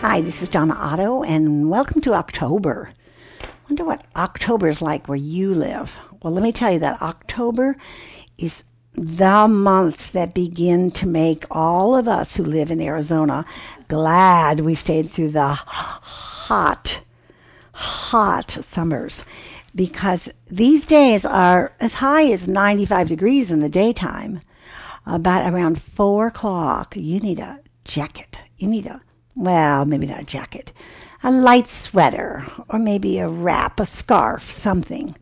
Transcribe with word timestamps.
Hi, 0.00 0.22
this 0.22 0.40
is 0.40 0.48
Donna 0.48 0.72
Otto, 0.78 1.22
and 1.24 1.68
welcome 1.68 2.00
to 2.00 2.14
October. 2.14 2.90
Wonder 3.68 3.84
what 3.84 4.02
October 4.16 4.66
is 4.66 4.80
like 4.80 5.06
where 5.06 5.14
you 5.18 5.52
live. 5.52 5.98
Well, 6.22 6.32
let 6.32 6.42
me 6.42 6.52
tell 6.52 6.72
you 6.72 6.78
that 6.78 7.02
October 7.02 7.76
is 8.38 8.64
the 8.94 9.46
month 9.46 10.12
that 10.12 10.32
begin 10.32 10.90
to 10.92 11.06
make 11.06 11.44
all 11.50 11.94
of 11.94 12.08
us 12.08 12.34
who 12.34 12.44
live 12.44 12.70
in 12.70 12.80
Arizona 12.80 13.44
glad 13.88 14.60
we 14.60 14.74
stayed 14.74 15.10
through 15.10 15.32
the 15.32 15.48
hot, 15.52 17.02
hot 17.72 18.50
summers 18.50 19.22
because 19.74 20.30
these 20.46 20.86
days 20.86 21.26
are 21.26 21.74
as 21.78 21.96
high 21.96 22.32
as 22.32 22.48
95 22.48 23.06
degrees 23.06 23.50
in 23.50 23.58
the 23.58 23.68
daytime. 23.68 24.40
About 25.04 25.52
around 25.52 25.82
four 25.82 26.28
o'clock, 26.28 26.96
you 26.96 27.20
need 27.20 27.38
a 27.38 27.60
jacket. 27.84 28.40
You 28.56 28.68
need 28.68 28.86
a, 28.86 29.02
well, 29.34 29.84
maybe 29.84 30.06
not 30.06 30.20
a 30.20 30.24
jacket, 30.24 30.72
a 31.22 31.30
light 31.30 31.66
sweater, 31.68 32.44
or 32.68 32.78
maybe 32.78 33.18
a 33.18 33.28
wrap, 33.28 33.80
a 33.80 33.86
scarf, 33.86 34.50
something. 34.50 35.16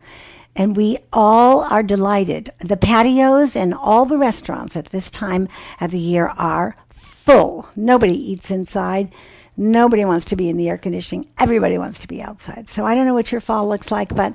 And 0.55 0.75
we 0.75 0.97
all 1.13 1.61
are 1.63 1.83
delighted. 1.83 2.49
The 2.59 2.77
patios 2.77 3.55
and 3.55 3.73
all 3.73 4.05
the 4.05 4.17
restaurants 4.17 4.75
at 4.75 4.87
this 4.87 5.09
time 5.09 5.47
of 5.79 5.91
the 5.91 5.99
year 5.99 6.27
are 6.37 6.75
full. 6.89 7.69
Nobody 7.75 8.15
eats 8.15 8.51
inside. 8.51 9.13
Nobody 9.55 10.05
wants 10.05 10.25
to 10.27 10.35
be 10.35 10.49
in 10.49 10.57
the 10.57 10.69
air 10.69 10.77
conditioning. 10.77 11.27
Everybody 11.37 11.77
wants 11.77 11.99
to 11.99 12.07
be 12.07 12.21
outside. 12.21 12.69
So 12.69 12.85
I 12.85 12.95
don't 12.95 13.05
know 13.05 13.13
what 13.13 13.31
your 13.31 13.41
fall 13.41 13.67
looks 13.67 13.91
like, 13.91 14.15
but 14.15 14.33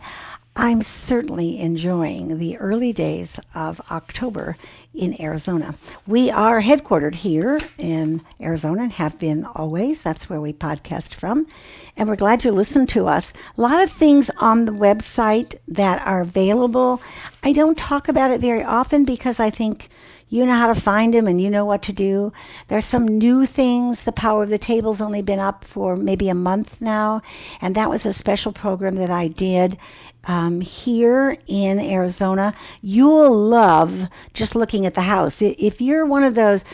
I'm 0.56 0.82
certainly 0.82 1.58
enjoying 1.58 2.38
the 2.38 2.56
early 2.58 2.92
days 2.92 3.41
of 3.56 3.80
October 3.91 4.56
in 4.94 5.20
Arizona. 5.20 5.74
We 6.06 6.30
are 6.30 6.62
headquartered 6.62 7.16
here 7.16 7.58
in 7.77 8.22
Arizona 8.41 8.84
and 8.84 8.92
have 8.92 9.19
been 9.19 9.44
always. 9.44 10.00
That's 10.00 10.30
where 10.30 10.41
we 10.41 10.52
podcast 10.52 11.12
from. 11.12 11.48
And 11.96 12.08
we're 12.08 12.14
glad 12.14 12.44
you 12.44 12.52
listen 12.52 12.86
to 12.86 13.08
us. 13.08 13.33
A 13.58 13.61
lot 13.61 13.83
of 13.83 13.91
things 13.91 14.30
on 14.38 14.64
the 14.64 14.72
website 14.72 15.56
that 15.66 16.00
are 16.06 16.20
available. 16.20 17.02
I 17.42 17.52
don't 17.52 17.77
talk 17.77 18.08
about 18.08 18.30
it 18.30 18.41
very 18.41 18.62
often 18.62 19.05
because 19.05 19.41
I 19.41 19.50
think 19.50 19.89
you 20.34 20.44
know 20.44 20.54
how 20.54 20.66
to 20.66 20.80
find 20.80 21.14
them 21.14 21.28
and 21.28 21.40
you 21.40 21.48
know 21.48 21.64
what 21.64 21.80
to 21.82 21.92
do. 21.92 22.32
There's 22.66 22.84
some 22.84 23.06
new 23.06 23.46
things. 23.46 24.02
The 24.02 24.10
Power 24.10 24.42
of 24.42 24.48
the 24.48 24.58
Table's 24.58 25.00
only 25.00 25.22
been 25.22 25.38
up 25.38 25.62
for 25.62 25.94
maybe 25.94 26.28
a 26.28 26.34
month 26.34 26.80
now, 26.80 27.22
and 27.60 27.77
that 27.77 27.88
was 27.88 28.04
a 28.04 28.12
special 28.12 28.50
program 28.50 28.96
that 28.96 29.10
I 29.10 29.28
did 29.28 29.78
um, 30.24 30.60
here 30.60 31.36
in 31.46 31.78
Arizona. 31.78 32.52
You'll 32.82 33.32
love 33.32 34.08
just 34.32 34.56
looking 34.56 34.86
at 34.86 34.94
the 34.94 35.02
house. 35.02 35.40
If 35.40 35.80
you're 35.80 36.05
one 36.05 36.24
of 36.24 36.34
those 36.34 36.64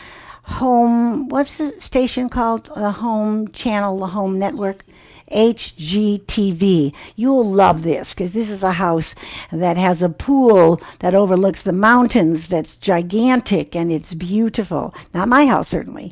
home, 0.45 1.29
what's 1.29 1.59
the 1.59 1.79
station 1.79 2.29
called? 2.29 2.65
The 2.75 2.93
home 2.93 3.47
channel, 3.49 3.99
the 3.99 4.07
home 4.07 4.39
network. 4.39 4.83
HGTV. 5.31 6.93
You'll 7.15 7.51
love 7.51 7.83
this 7.83 8.13
because 8.13 8.31
this 8.31 8.49
is 8.49 8.63
a 8.63 8.73
house 8.73 9.15
that 9.51 9.77
has 9.77 10.01
a 10.01 10.09
pool 10.09 10.81
that 10.99 11.15
overlooks 11.15 11.61
the 11.61 11.73
mountains 11.73 12.47
that's 12.47 12.75
gigantic 12.75 13.75
and 13.75 13.91
it's 13.91 14.13
beautiful. 14.13 14.93
Not 15.13 15.27
my 15.27 15.45
house, 15.45 15.69
certainly. 15.69 16.11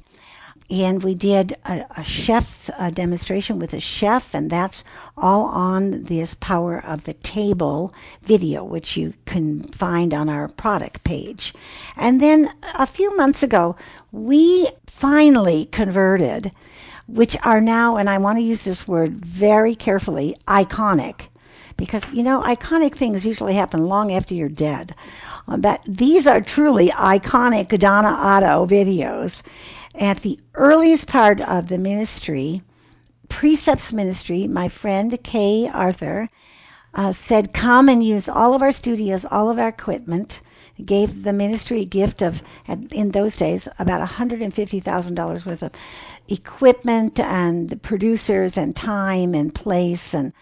And 0.71 1.01
we 1.01 1.15
did 1.15 1.53
a, 1.65 1.83
a 1.97 2.03
chef 2.03 2.69
a 2.77 2.91
demonstration 2.91 3.57
with 3.57 3.73
a 3.73 3.79
chef, 3.79 4.35
and 4.35 4.51
that's 4.51 4.83
all 5.17 5.45
on 5.45 6.03
this 6.03 6.35
Power 6.35 6.77
of 6.83 7.05
the 7.05 7.15
Table 7.15 7.91
video, 8.21 8.63
which 8.63 8.95
you 8.95 9.15
can 9.25 9.63
find 9.63 10.13
on 10.13 10.29
our 10.29 10.47
product 10.47 11.03
page. 11.03 11.53
And 11.95 12.21
then 12.21 12.51
a 12.77 12.85
few 12.85 13.15
months 13.17 13.41
ago, 13.41 13.75
we 14.11 14.69
finally 14.85 15.65
converted 15.65 16.51
which 17.13 17.35
are 17.43 17.61
now, 17.61 17.97
and 17.97 18.09
I 18.09 18.17
want 18.17 18.37
to 18.37 18.43
use 18.43 18.63
this 18.63 18.87
word 18.87 19.25
very 19.25 19.75
carefully, 19.75 20.35
iconic. 20.47 21.27
Because, 21.77 22.03
you 22.11 22.23
know, 22.23 22.41
iconic 22.41 22.95
things 22.95 23.25
usually 23.25 23.53
happen 23.53 23.87
long 23.87 24.11
after 24.11 24.33
you're 24.33 24.49
dead. 24.49 24.93
Uh, 25.47 25.57
but 25.57 25.81
these 25.87 26.27
are 26.27 26.41
truly 26.41 26.89
iconic 26.89 27.77
Donna 27.79 28.09
Otto 28.09 28.65
videos. 28.65 29.41
At 29.95 30.21
the 30.21 30.39
earliest 30.55 31.07
part 31.07 31.41
of 31.41 31.67
the 31.67 31.77
ministry, 31.77 32.61
Precepts 33.29 33.93
Ministry, 33.93 34.47
my 34.47 34.67
friend 34.67 35.17
Kay 35.23 35.67
Arthur 35.67 36.29
uh, 36.93 37.11
said, 37.11 37.53
Come 37.53 37.89
and 37.89 38.03
use 38.03 38.29
all 38.29 38.53
of 38.53 38.61
our 38.61 38.71
studios, 38.71 39.25
all 39.25 39.49
of 39.49 39.59
our 39.59 39.69
equipment 39.69 40.41
gave 40.85 41.23
the 41.23 41.33
ministry 41.33 41.81
a 41.81 41.85
gift 41.85 42.21
of, 42.21 42.41
in 42.91 43.11
those 43.11 43.37
days, 43.37 43.67
about 43.79 44.07
$150,000 44.07 45.45
worth 45.45 45.63
of 45.63 45.71
equipment 46.27 47.19
and 47.19 47.81
producers 47.83 48.57
and 48.57 48.75
time 48.75 49.33
and 49.33 49.53
place. 49.53 50.13
And 50.13 50.33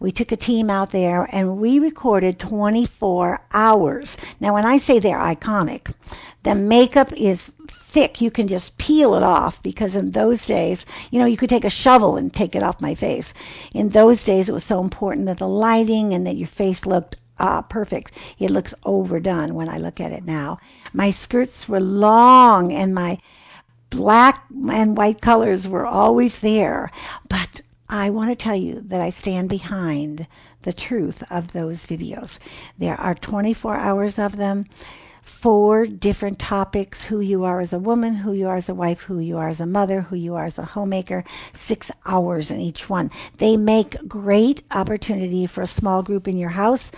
we 0.00 0.12
took 0.12 0.32
a 0.32 0.36
team 0.36 0.70
out 0.70 0.90
there 0.90 1.28
and 1.32 1.58
we 1.58 1.78
recorded 1.78 2.38
24 2.38 3.40
hours. 3.52 4.16
Now, 4.40 4.54
when 4.54 4.64
I 4.64 4.76
say 4.76 4.98
they're 4.98 5.18
iconic, 5.18 5.92
the 6.44 6.54
makeup 6.54 7.12
is 7.12 7.52
thick. 7.68 8.20
You 8.20 8.30
can 8.30 8.48
just 8.48 8.78
peel 8.78 9.14
it 9.14 9.22
off 9.22 9.62
because 9.62 9.96
in 9.96 10.12
those 10.12 10.46
days, 10.46 10.86
you 11.10 11.18
know, 11.18 11.26
you 11.26 11.36
could 11.36 11.50
take 11.50 11.64
a 11.64 11.70
shovel 11.70 12.16
and 12.16 12.32
take 12.32 12.54
it 12.54 12.62
off 12.62 12.80
my 12.80 12.94
face. 12.94 13.34
In 13.74 13.88
those 13.88 14.22
days, 14.22 14.48
it 14.48 14.52
was 14.52 14.64
so 14.64 14.80
important 14.80 15.26
that 15.26 15.38
the 15.38 15.48
lighting 15.48 16.14
and 16.14 16.26
that 16.26 16.36
your 16.36 16.48
face 16.48 16.86
looked 16.86 17.16
ah, 17.38 17.62
perfect. 17.62 18.12
It 18.38 18.50
looks 18.50 18.74
overdone 18.84 19.54
when 19.54 19.68
I 19.68 19.78
look 19.78 20.00
at 20.00 20.12
it 20.12 20.24
now. 20.24 20.58
My 20.92 21.10
skirts 21.10 21.68
were 21.68 21.80
long 21.80 22.72
and 22.72 22.94
my 22.94 23.18
black 23.90 24.44
and 24.70 24.96
white 24.96 25.20
colors 25.20 25.66
were 25.66 25.86
always 25.86 26.40
there. 26.40 26.90
But 27.28 27.62
I 27.88 28.10
want 28.10 28.30
to 28.30 28.36
tell 28.36 28.56
you 28.56 28.82
that 28.86 29.00
I 29.00 29.10
stand 29.10 29.48
behind 29.48 30.26
the 30.62 30.72
truth 30.72 31.22
of 31.30 31.52
those 31.52 31.86
videos. 31.86 32.38
There 32.76 32.98
are 33.00 33.14
24 33.14 33.76
hours 33.76 34.18
of 34.18 34.36
them 34.36 34.66
four 35.22 35.86
different 35.86 36.38
topics 36.38 37.04
who 37.04 37.20
you 37.20 37.44
are 37.44 37.60
as 37.60 37.72
a 37.72 37.78
woman, 37.78 38.14
who 38.14 38.32
you 38.32 38.48
are 38.48 38.56
as 38.56 38.68
a 38.68 38.74
wife, 38.74 39.02
who 39.02 39.18
you 39.18 39.36
are 39.36 39.48
as 39.48 39.60
a 39.60 39.66
mother, 39.66 40.00
who 40.00 40.16
you 40.16 40.34
are 40.34 40.46
as 40.46 40.58
a 40.58 40.64
homemaker, 40.64 41.22
six 41.52 41.90
hours 42.06 42.50
in 42.50 42.60
each 42.60 42.88
one. 42.88 43.10
They 43.36 43.56
make 43.56 44.08
great 44.08 44.62
opportunity 44.70 45.46
for 45.46 45.62
a 45.62 45.66
small 45.66 46.02
group 46.02 46.26
in 46.26 46.38
your 46.38 46.50
house. 46.50 46.90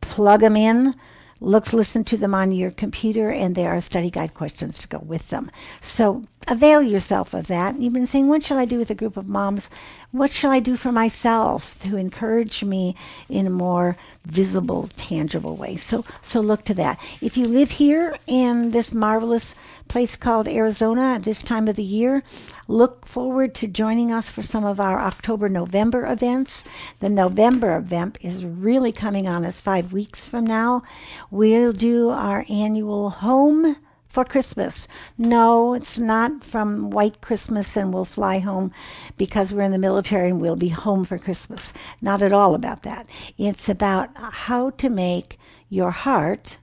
Plug 0.00 0.40
them 0.40 0.56
in 0.56 0.94
look 1.40 1.72
listen 1.72 2.02
to 2.04 2.16
them 2.16 2.34
on 2.34 2.50
your 2.50 2.70
computer 2.70 3.30
and 3.30 3.54
there 3.54 3.70
are 3.70 3.80
study 3.80 4.10
guide 4.10 4.34
questions 4.34 4.80
to 4.80 4.88
go 4.88 4.98
with 4.98 5.28
them 5.30 5.50
so 5.80 6.24
avail 6.50 6.82
yourself 6.82 7.34
of 7.34 7.46
that. 7.48 7.80
You've 7.80 7.92
been 7.92 8.06
saying 8.06 8.28
what 8.28 8.44
shall 8.44 8.58
i 8.58 8.64
do 8.64 8.78
with 8.78 8.90
a 8.90 8.94
group 8.94 9.16
of 9.16 9.28
moms? 9.28 9.68
What 10.10 10.30
shall 10.30 10.50
i 10.50 10.60
do 10.60 10.76
for 10.76 10.90
myself 10.90 11.80
to 11.82 11.96
encourage 11.96 12.64
me 12.64 12.96
in 13.28 13.46
a 13.46 13.50
more 13.50 13.96
visible 14.24 14.88
tangible 14.96 15.56
way? 15.56 15.76
So 15.76 16.04
so 16.22 16.40
look 16.40 16.64
to 16.64 16.74
that. 16.74 16.98
If 17.20 17.36
you 17.36 17.46
live 17.46 17.72
here 17.72 18.16
in 18.26 18.70
this 18.70 18.92
marvelous 18.92 19.54
place 19.88 20.16
called 20.16 20.48
arizona 20.48 21.14
at 21.14 21.24
this 21.24 21.42
time 21.42 21.66
of 21.66 21.76
the 21.76 21.82
year 21.82 22.22
look 22.66 23.06
forward 23.06 23.54
to 23.54 23.66
joining 23.66 24.12
us 24.12 24.28
for 24.28 24.42
some 24.42 24.64
of 24.64 24.78
our 24.78 25.00
october 25.00 25.48
november 25.48 26.06
events. 26.06 26.64
The 27.00 27.08
november 27.08 27.76
event 27.76 28.18
is 28.20 28.44
really 28.44 28.92
coming 28.92 29.26
on 29.26 29.44
us 29.44 29.60
five 29.60 29.92
weeks 29.92 30.26
from 30.26 30.46
now. 30.46 30.82
We'll 31.30 31.72
do 31.72 32.10
our 32.10 32.44
annual 32.48 33.10
home 33.10 33.76
for 34.18 34.24
Christmas. 34.24 34.88
No, 35.16 35.74
it's 35.74 35.96
not 35.96 36.44
from 36.44 36.90
white 36.90 37.20
Christmas 37.20 37.76
and 37.76 37.94
we'll 37.94 38.04
fly 38.04 38.40
home 38.40 38.72
because 39.16 39.52
we're 39.52 39.62
in 39.62 39.70
the 39.70 39.78
military 39.78 40.30
and 40.30 40.40
we'll 40.40 40.56
be 40.56 40.70
home 40.70 41.04
for 41.04 41.18
Christmas. 41.18 41.72
Not 42.02 42.20
at 42.20 42.32
all 42.32 42.56
about 42.56 42.82
that. 42.82 43.06
It's 43.38 43.68
about 43.68 44.10
how 44.16 44.70
to 44.70 44.88
make 44.88 45.38
your 45.68 45.92
heart 45.92 46.58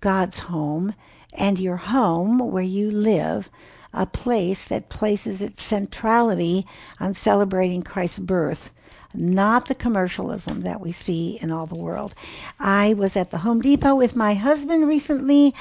God's 0.00 0.40
home 0.40 0.96
and 1.32 1.60
your 1.60 1.76
home 1.76 2.50
where 2.50 2.64
you 2.64 2.90
live 2.90 3.52
a 3.92 4.06
place 4.06 4.64
that 4.64 4.88
places 4.88 5.40
its 5.40 5.62
centrality 5.62 6.66
on 6.98 7.14
celebrating 7.14 7.82
Christ's 7.82 8.18
birth 8.18 8.72
not 9.16 9.66
the 9.66 9.74
commercialism 9.74 10.62
that 10.62 10.80
we 10.80 10.92
see 10.92 11.38
in 11.40 11.50
all 11.50 11.66
the 11.66 11.74
world. 11.74 12.14
I 12.58 12.94
was 12.94 13.16
at 13.16 13.30
the 13.30 13.38
Home 13.38 13.60
Depot 13.60 13.94
with 13.94 14.16
my 14.16 14.34
husband 14.34 14.86
recently, 14.86 15.54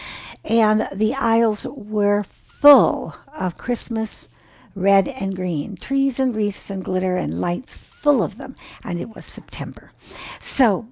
and 0.44 0.88
the 0.94 1.14
aisles 1.16 1.66
were 1.66 2.24
full 2.24 3.16
of 3.36 3.58
Christmas 3.58 4.30
red 4.76 5.08
and 5.08 5.36
green 5.36 5.78
trees 5.78 6.20
and 6.20 6.36
wreaths 6.36 6.70
and 6.70 6.84
glitter 6.84 7.16
and 7.16 7.40
lights 7.40 7.80
full 7.80 8.22
of 8.22 8.38
them, 8.38 8.56
and 8.84 9.00
it 9.00 9.16
was 9.16 9.26
September. 9.26 9.92
So 10.40 10.88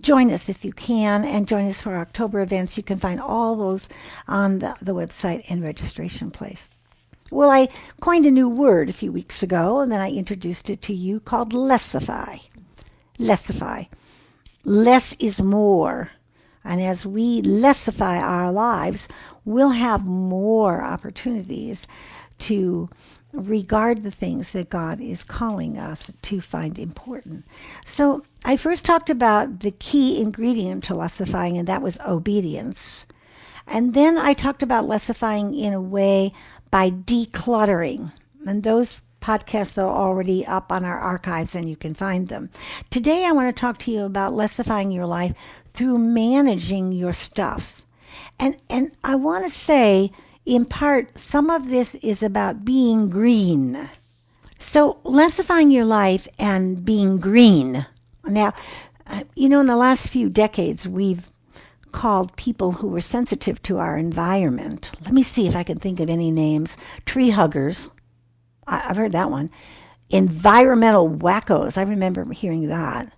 join 0.00 0.30
us 0.30 0.48
if 0.48 0.64
you 0.64 0.72
can 0.72 1.24
and 1.24 1.48
join 1.48 1.66
us 1.66 1.80
for 1.80 1.96
October 1.96 2.40
events. 2.40 2.76
You 2.76 2.82
can 2.82 2.98
find 2.98 3.20
all 3.20 3.56
those 3.56 3.88
on 4.28 4.58
the, 4.58 4.74
the 4.82 4.94
website 4.94 5.44
and 5.48 5.62
registration 5.62 6.30
place. 6.30 6.68
Well, 7.30 7.50
I 7.50 7.68
coined 8.00 8.26
a 8.26 8.30
new 8.30 8.48
word 8.48 8.88
a 8.88 8.94
few 8.94 9.10
weeks 9.12 9.42
ago, 9.42 9.80
and 9.80 9.90
then 9.90 10.00
I 10.00 10.10
introduced 10.10 10.70
it 10.70 10.82
to 10.82 10.94
you 10.94 11.20
called 11.20 11.52
lessify. 11.52 12.40
Lessify. 13.18 13.88
Less 14.64 15.14
is 15.18 15.40
more. 15.40 16.12
And 16.64 16.80
as 16.80 17.06
we 17.06 17.42
lessify 17.42 18.20
our 18.20 18.52
lives, 18.52 19.08
we'll 19.44 19.70
have 19.70 20.06
more 20.06 20.82
opportunities 20.82 21.86
to 22.38 22.90
regard 23.32 24.02
the 24.02 24.10
things 24.10 24.52
that 24.52 24.70
God 24.70 25.00
is 25.00 25.24
calling 25.24 25.78
us 25.78 26.10
to 26.22 26.40
find 26.40 26.78
important. 26.78 27.44
So 27.84 28.24
I 28.44 28.56
first 28.56 28.84
talked 28.84 29.10
about 29.10 29.60
the 29.60 29.72
key 29.72 30.20
ingredient 30.20 30.84
to 30.84 30.94
lessifying, 30.94 31.58
and 31.58 31.68
that 31.68 31.82
was 31.82 31.98
obedience. 32.06 33.06
And 33.66 33.94
then 33.94 34.16
I 34.16 34.32
talked 34.32 34.62
about 34.62 34.88
lessifying 34.88 35.58
in 35.58 35.72
a 35.72 35.80
way 35.80 36.32
by 36.70 36.90
decluttering. 36.90 38.12
And 38.46 38.62
those 38.62 39.02
podcasts 39.20 39.76
are 39.76 39.90
already 39.90 40.46
up 40.46 40.70
on 40.70 40.84
our 40.84 40.98
archives 40.98 41.54
and 41.54 41.68
you 41.68 41.76
can 41.76 41.94
find 41.94 42.28
them. 42.28 42.50
Today 42.90 43.24
I 43.24 43.32
want 43.32 43.54
to 43.54 43.60
talk 43.60 43.78
to 43.80 43.90
you 43.90 44.04
about 44.04 44.34
lessifying 44.34 44.94
your 44.94 45.06
life 45.06 45.34
through 45.74 45.98
managing 45.98 46.92
your 46.92 47.12
stuff. 47.12 47.84
And 48.38 48.56
and 48.70 48.92
I 49.02 49.16
want 49.16 49.44
to 49.44 49.50
say 49.50 50.12
in 50.44 50.64
part 50.64 51.18
some 51.18 51.50
of 51.50 51.68
this 51.68 51.96
is 51.96 52.22
about 52.22 52.64
being 52.64 53.10
green. 53.10 53.90
So 54.58 54.98
lessifying 55.04 55.72
your 55.72 55.84
life 55.84 56.28
and 56.38 56.84
being 56.84 57.18
green. 57.18 57.84
Now, 58.24 58.54
uh, 59.06 59.24
you 59.34 59.48
know 59.48 59.60
in 59.60 59.66
the 59.66 59.76
last 59.76 60.08
few 60.08 60.28
decades 60.28 60.86
we've 60.86 61.26
called 61.96 62.36
people 62.36 62.72
who 62.72 62.88
were 62.88 63.00
sensitive 63.00 63.62
to 63.62 63.78
our 63.78 63.96
environment. 63.96 64.90
Let 65.02 65.14
me 65.14 65.22
see 65.22 65.48
if 65.48 65.56
I 65.56 65.62
can 65.62 65.78
think 65.78 65.98
of 65.98 66.10
any 66.10 66.30
names. 66.30 66.76
Tree 67.06 67.30
huggers. 67.30 67.88
I, 68.66 68.80
have 68.80 68.98
heard 68.98 69.12
that 69.12 69.30
one. 69.30 69.50
Environmental 70.10 71.08
wackos. 71.08 71.78
I 71.78 71.82
remember 71.82 72.30
hearing 72.34 72.68
that. 72.68 73.10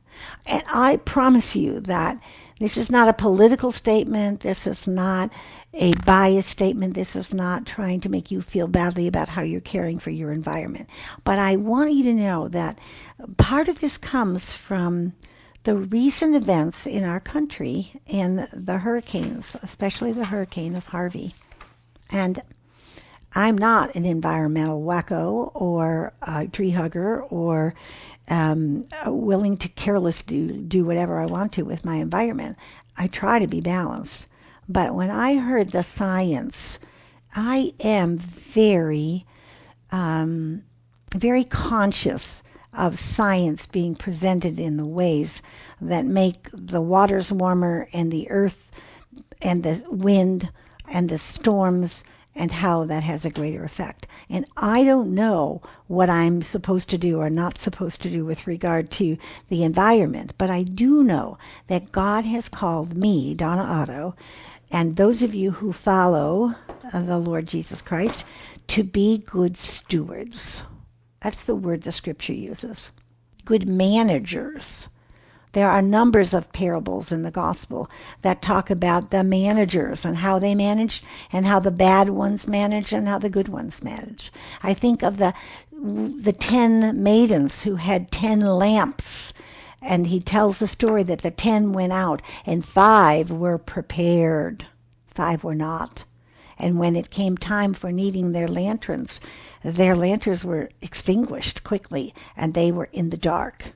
And 0.47 0.63
I 0.73 0.99
promise 0.99 1.57
you 1.57 1.81
that 1.81 2.21
this 2.61 2.77
is 2.77 2.89
not 2.89 3.09
a 3.09 3.13
political 3.13 3.73
statement. 3.73 4.41
This 4.41 4.65
is 4.65 4.87
not 4.87 5.33
a 5.75 5.93
bias 6.07 6.47
statement. 6.47 6.95
This 6.95 7.17
is 7.17 7.35
not 7.35 7.67
trying 7.67 7.99
to 8.03 8.09
make 8.09 8.31
you 8.31 8.41
feel 8.41 8.69
badly 8.69 9.09
about 9.09 9.31
how 9.31 9.43
you're 9.43 9.61
caring 9.61 9.99
for 9.99 10.11
your 10.11 10.31
environment. 10.31 10.89
But 11.25 11.41
I 11.41 11.57
want 11.57 11.95
you 11.95 12.05
to 12.05 12.15
know 12.15 12.47
that 12.47 12.79
part 13.39 13.67
of 13.67 13.81
this 13.81 13.99
comes 13.99 14.53
from 14.53 15.15
the 15.65 15.77
recent 15.77 16.35
events 16.35 16.87
in 16.87 17.05
our 17.05 17.21
country 17.21 17.93
and 18.07 18.49
the 18.53 18.79
hurricanes, 18.79 19.57
especially 19.63 20.13
the 20.13 20.27
hurricane 20.27 20.75
of 20.75 20.87
Harvey. 20.87 21.35
And 22.11 22.41
I'm 23.35 23.59
not 23.59 23.95
an 23.95 24.05
environmental 24.05 24.83
wacko 24.83 25.51
or 25.55 26.15
a 26.23 26.47
tree 26.47 26.71
hugger 26.71 27.23
or 27.23 27.75
um, 28.29 28.87
willing 29.07 29.57
to 29.59 29.69
careless 29.69 30.23
do, 30.23 30.49
do 30.53 30.85
whatever 30.85 31.21
I 31.21 31.27
want 31.27 31.53
to 31.55 31.63
with 31.63 31.85
my 31.85 31.97
environment. 31.97 32.57
I 32.97 33.07
try 33.07 33.39
to 33.39 33.47
be 33.47 33.61
balanced. 33.61 34.27
But 34.69 34.95
when 34.95 35.11
I 35.11 35.37
heard 35.37 35.73
the 35.73 35.83
science, 35.83 36.79
I 37.35 37.73
am 37.81 38.19
very, 38.19 39.27
um, 39.91 40.65
very 41.15 41.45
conscious 41.45 42.43
of 42.73 43.01
science 43.01 43.67
being 43.67 43.95
presented 43.95 44.59
in 44.59 44.77
the 44.77 44.87
ways 44.87 45.43
that 45.81 46.05
make 46.05 46.49
the 46.53 46.81
waters 46.81 47.33
warmer 47.33 47.89
and 47.93 48.13
the 48.13 48.31
earth 48.31 48.71
and 49.41 49.63
the 49.63 49.83
wind 49.89 50.51
and 50.87 51.09
the 51.09 51.19
storms 51.19 52.05
and 52.35 52.53
how 52.53 52.85
that 52.85 53.03
has 53.03 53.25
a 53.25 53.31
greater 53.31 53.65
effect. 53.65 54.07
And 54.29 54.47
I 54.57 54.85
don't 54.85 55.15
know 55.15 55.61
what 55.89 56.09
I'm 56.09 56.41
supposed 56.43 56.89
to 56.91 56.99
do 56.99 57.19
or 57.19 57.29
not 57.29 57.59
supposed 57.59 58.01
to 58.03 58.11
do 58.11 58.25
with 58.25 58.47
regard 58.47 58.91
to 58.93 59.19
the 59.49 59.65
environment, 59.65 60.35
but 60.39 60.49
I 60.49 60.63
do 60.63 61.03
know 61.03 61.37
that 61.67 61.91
God 61.91 62.25
has 62.25 62.49
called 62.49 62.97
me, 62.97 63.35
Donna 63.35 63.63
Otto, 63.63 64.15
and 64.71 64.97
those 64.97 65.23
of 65.23 65.35
you 65.35 65.53
who 65.53 65.73
follow 65.73 66.55
the 66.93 67.19
Lord 67.19 67.47
Jesus 67.47 67.83
Christ 67.83 68.25
to 68.69 68.85
be 68.85 69.19
good 69.19 69.57
stewards. 69.57 70.63
That's 71.21 71.45
the 71.45 71.55
word 71.55 71.83
the 71.83 71.93
scripture 71.93 72.33
uses. 72.33 72.91
Good 73.45 73.69
managers 73.69 74.89
there 75.53 75.71
are 75.71 75.83
numbers 75.83 76.35
of 76.35 76.53
parables 76.53 77.11
in 77.11 77.23
the 77.23 77.31
gospel 77.31 77.91
that 78.23 78.43
talk 78.43 78.71
about 78.71 79.11
the 79.11 79.25
managers 79.25 80.05
and 80.05 80.19
how 80.19 80.39
they 80.39 80.55
manage 80.55 81.03
and 81.33 81.47
how 81.47 81.59
the 81.59 81.71
bad 81.71 82.11
ones 82.11 82.47
manage 82.47 82.93
and 82.93 83.09
how 83.09 83.19
the 83.19 83.31
good 83.31 83.49
ones 83.49 83.83
manage. 83.83 84.33
I 84.63 84.75
think 84.75 85.03
of 85.03 85.17
the 85.17 85.35
the 85.73 86.33
10 86.33 87.03
maidens 87.03 87.63
who 87.63 87.77
had 87.77 88.11
10 88.11 88.41
lamps 88.41 89.33
and 89.81 90.09
he 90.09 90.21
tells 90.21 90.59
the 90.59 90.67
story 90.67 91.05
that 91.05 91.23
the 91.23 91.31
10 91.31 91.73
went 91.73 91.93
out 91.93 92.21
and 92.45 92.65
5 92.65 93.31
were 93.31 93.59
prepared. 93.59 94.67
5 95.07 95.45
were 95.45 95.55
not. 95.55 96.05
And 96.59 96.79
when 96.79 96.97
it 96.97 97.11
came 97.11 97.37
time 97.37 97.73
for 97.73 97.93
needing 97.93 98.33
their 98.33 98.49
lanterns, 98.49 99.21
their 99.63 99.95
lanterns 99.95 100.45
were 100.45 100.69
extinguished 100.83 101.65
quickly 101.65 102.15
and 102.37 102.55
they 102.55 102.73
were 102.73 102.89
in 102.93 103.11
the 103.11 103.17
dark. 103.17 103.73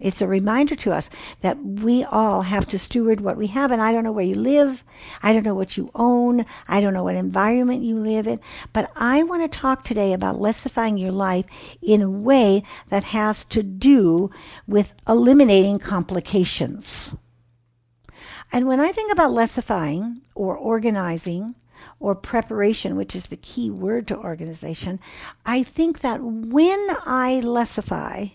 It's 0.00 0.20
a 0.20 0.26
reminder 0.26 0.74
to 0.74 0.92
us 0.92 1.08
that 1.40 1.62
we 1.64 2.04
all 2.04 2.42
have 2.42 2.66
to 2.66 2.78
steward 2.78 3.20
what 3.20 3.36
we 3.36 3.46
have. 3.48 3.70
And 3.70 3.80
I 3.80 3.92
don't 3.92 4.02
know 4.02 4.12
where 4.12 4.24
you 4.24 4.34
live. 4.34 4.84
I 5.22 5.32
don't 5.32 5.44
know 5.44 5.54
what 5.54 5.76
you 5.76 5.90
own. 5.94 6.44
I 6.66 6.80
don't 6.80 6.94
know 6.94 7.04
what 7.04 7.14
environment 7.14 7.82
you 7.82 7.96
live 7.96 8.26
in. 8.26 8.40
But 8.72 8.90
I 8.96 9.22
want 9.22 9.50
to 9.50 9.58
talk 9.58 9.84
today 9.84 10.12
about 10.12 10.40
lessifying 10.40 11.00
your 11.00 11.12
life 11.12 11.46
in 11.80 12.02
a 12.02 12.10
way 12.10 12.64
that 12.88 13.04
has 13.04 13.44
to 13.46 13.62
do 13.62 14.30
with 14.66 14.94
eliminating 15.08 15.78
complications. 15.78 17.14
And 18.52 18.66
when 18.66 18.80
I 18.80 18.92
think 18.92 19.12
about 19.12 19.30
lessifying 19.30 20.22
or 20.34 20.56
organizing, 20.56 21.54
or 22.00 22.14
preparation, 22.14 22.96
which 22.96 23.14
is 23.14 23.24
the 23.24 23.36
key 23.36 23.70
word 23.70 24.06
to 24.08 24.16
organization, 24.16 25.00
I 25.44 25.62
think 25.62 26.00
that 26.00 26.22
when 26.22 26.78
I 27.06 27.40
lessify, 27.42 28.32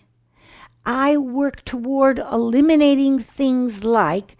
I 0.84 1.16
work 1.16 1.64
toward 1.64 2.18
eliminating 2.18 3.18
things 3.18 3.84
like 3.84 4.36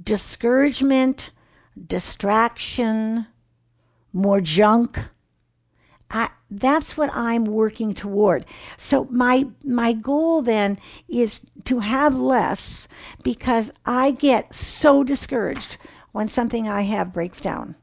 discouragement, 0.00 1.30
distraction, 1.86 3.26
more 4.12 4.40
junk. 4.40 4.98
I, 6.10 6.30
that's 6.50 6.96
what 6.96 7.10
I'm 7.12 7.44
working 7.44 7.94
toward. 7.94 8.44
So 8.76 9.08
my 9.10 9.46
my 9.64 9.92
goal 9.92 10.42
then 10.42 10.78
is 11.08 11.40
to 11.64 11.80
have 11.80 12.14
less 12.16 12.86
because 13.22 13.72
I 13.84 14.12
get 14.12 14.54
so 14.54 15.02
discouraged 15.02 15.76
when 16.12 16.28
something 16.28 16.68
I 16.68 16.82
have 16.82 17.12
breaks 17.12 17.40
down. 17.40 17.74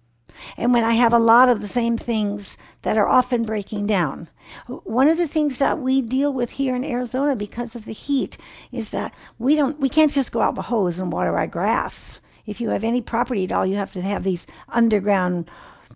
And 0.57 0.73
when 0.73 0.83
I 0.83 0.93
have 0.93 1.13
a 1.13 1.19
lot 1.19 1.49
of 1.49 1.61
the 1.61 1.67
same 1.67 1.97
things 1.97 2.57
that 2.81 2.97
are 2.97 3.07
often 3.07 3.43
breaking 3.43 3.85
down. 3.87 4.29
One 4.67 5.07
of 5.07 5.17
the 5.17 5.27
things 5.27 5.57
that 5.57 5.79
we 5.79 6.01
deal 6.01 6.33
with 6.33 6.51
here 6.51 6.75
in 6.75 6.83
Arizona 6.83 7.35
because 7.35 7.75
of 7.75 7.85
the 7.85 7.93
heat 7.93 8.37
is 8.71 8.89
that 8.89 9.13
we 9.37 9.55
don't 9.55 9.79
we 9.79 9.89
can't 9.89 10.11
just 10.11 10.31
go 10.31 10.41
out 10.41 10.55
the 10.55 10.63
hose 10.63 10.99
and 10.99 11.11
water 11.11 11.37
our 11.37 11.47
grass. 11.47 12.21
If 12.45 12.59
you 12.59 12.69
have 12.69 12.83
any 12.83 13.01
property 13.01 13.43
at 13.43 13.51
all, 13.51 13.65
you 13.65 13.75
have 13.75 13.93
to 13.93 14.01
have 14.01 14.23
these 14.23 14.47
underground 14.69 15.49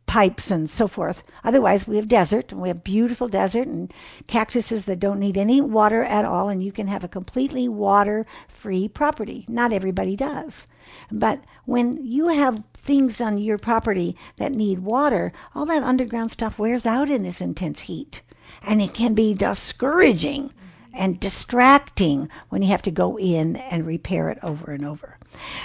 pipes 0.05 0.51
and 0.51 0.69
so 0.69 0.87
forth. 0.87 1.23
Otherwise, 1.43 1.87
we 1.87 1.95
have 1.95 2.07
desert, 2.07 2.51
and 2.51 2.61
we 2.61 2.67
have 2.67 2.83
beautiful 2.83 3.27
desert 3.27 3.67
and 3.67 3.91
cactuses 4.27 4.85
that 4.85 4.99
don't 4.99 5.19
need 5.19 5.37
any 5.37 5.61
water 5.61 6.03
at 6.03 6.25
all, 6.25 6.49
and 6.49 6.63
you 6.63 6.71
can 6.71 6.87
have 6.87 7.03
a 7.03 7.09
completely 7.09 7.67
water 7.67 8.25
free 8.47 8.87
property. 8.87 9.45
Not 9.47 9.73
everybody 9.73 10.15
does. 10.15 10.67
But 11.11 11.43
when 11.65 12.05
you 12.05 12.27
have 12.27 12.63
things 12.73 13.19
on 13.19 13.37
your 13.37 13.57
property 13.57 14.15
that 14.37 14.51
need 14.51 14.79
water, 14.79 15.33
all 15.53 15.65
that 15.65 15.83
underground 15.83 16.31
stuff 16.31 16.59
wears 16.59 16.85
out 16.85 17.09
in 17.09 17.23
this 17.23 17.41
intense 17.41 17.81
heat. 17.81 18.21
And 18.61 18.81
it 18.81 18.93
can 18.93 19.15
be 19.15 19.33
discouraging 19.33 20.53
and 20.93 21.19
distracting 21.19 22.29
when 22.49 22.61
you 22.61 22.69
have 22.69 22.81
to 22.83 22.91
go 22.91 23.17
in 23.17 23.55
and 23.55 23.85
repair 23.85 24.29
it 24.29 24.39
over 24.41 24.71
and 24.71 24.85
over. 24.85 25.17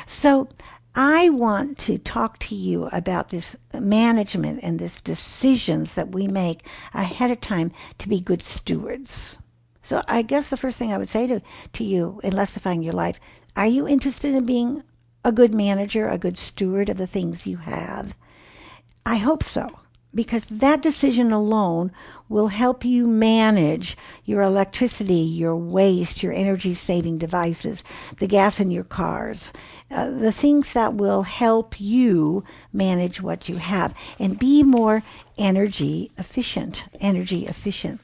So 0.06 0.48
I 0.94 1.28
want 1.28 1.78
to 1.78 1.98
talk 1.98 2.38
to 2.40 2.54
you 2.54 2.86
about 2.86 3.28
this 3.28 3.56
management 3.72 4.60
and 4.62 4.78
this 4.78 5.00
decisions 5.00 5.94
that 5.94 6.12
we 6.12 6.26
make 6.26 6.66
ahead 6.92 7.30
of 7.30 7.40
time 7.40 7.72
to 7.98 8.08
be 8.08 8.20
good 8.20 8.42
stewards. 8.42 9.38
So 9.82 10.02
I 10.08 10.22
guess 10.22 10.50
the 10.50 10.56
first 10.56 10.78
thing 10.78 10.92
I 10.92 10.98
would 10.98 11.08
say 11.08 11.26
to, 11.26 11.40
to 11.74 11.84
you 11.84 12.20
in 12.24 12.32
lessifying 12.32 12.82
your 12.84 12.92
life, 12.92 13.20
are 13.56 13.66
you 13.66 13.86
interested 13.86 14.34
in 14.34 14.46
being 14.46 14.82
a 15.24 15.32
good 15.32 15.54
manager, 15.54 16.08
a 16.08 16.18
good 16.18 16.38
steward 16.38 16.88
of 16.88 16.96
the 16.96 17.06
things 17.06 17.46
you 17.46 17.58
have? 17.58 18.16
I 19.06 19.16
hope 19.16 19.42
so, 19.42 19.68
because 20.14 20.44
that 20.50 20.82
decision 20.82 21.32
alone 21.32 21.92
will 22.28 22.48
help 22.48 22.84
you 22.84 23.06
manage 23.06 23.96
your 24.24 24.42
electricity, 24.42 25.14
your 25.14 25.56
waste, 25.56 26.22
your 26.22 26.32
energy 26.32 26.74
saving 26.74 27.18
devices, 27.18 27.84
the 28.18 28.26
gas 28.26 28.60
in 28.60 28.70
your 28.70 28.84
cars, 28.84 29.52
uh, 29.90 30.10
the 30.10 30.32
things 30.32 30.72
that 30.72 30.94
will 30.94 31.22
help 31.22 31.80
you 31.80 32.44
manage 32.72 33.20
what 33.20 33.48
you 33.48 33.56
have 33.56 33.94
and 34.18 34.38
be 34.38 34.62
more 34.62 35.02
energy 35.38 36.10
efficient, 36.18 36.84
energy 37.00 37.46
efficient. 37.46 38.00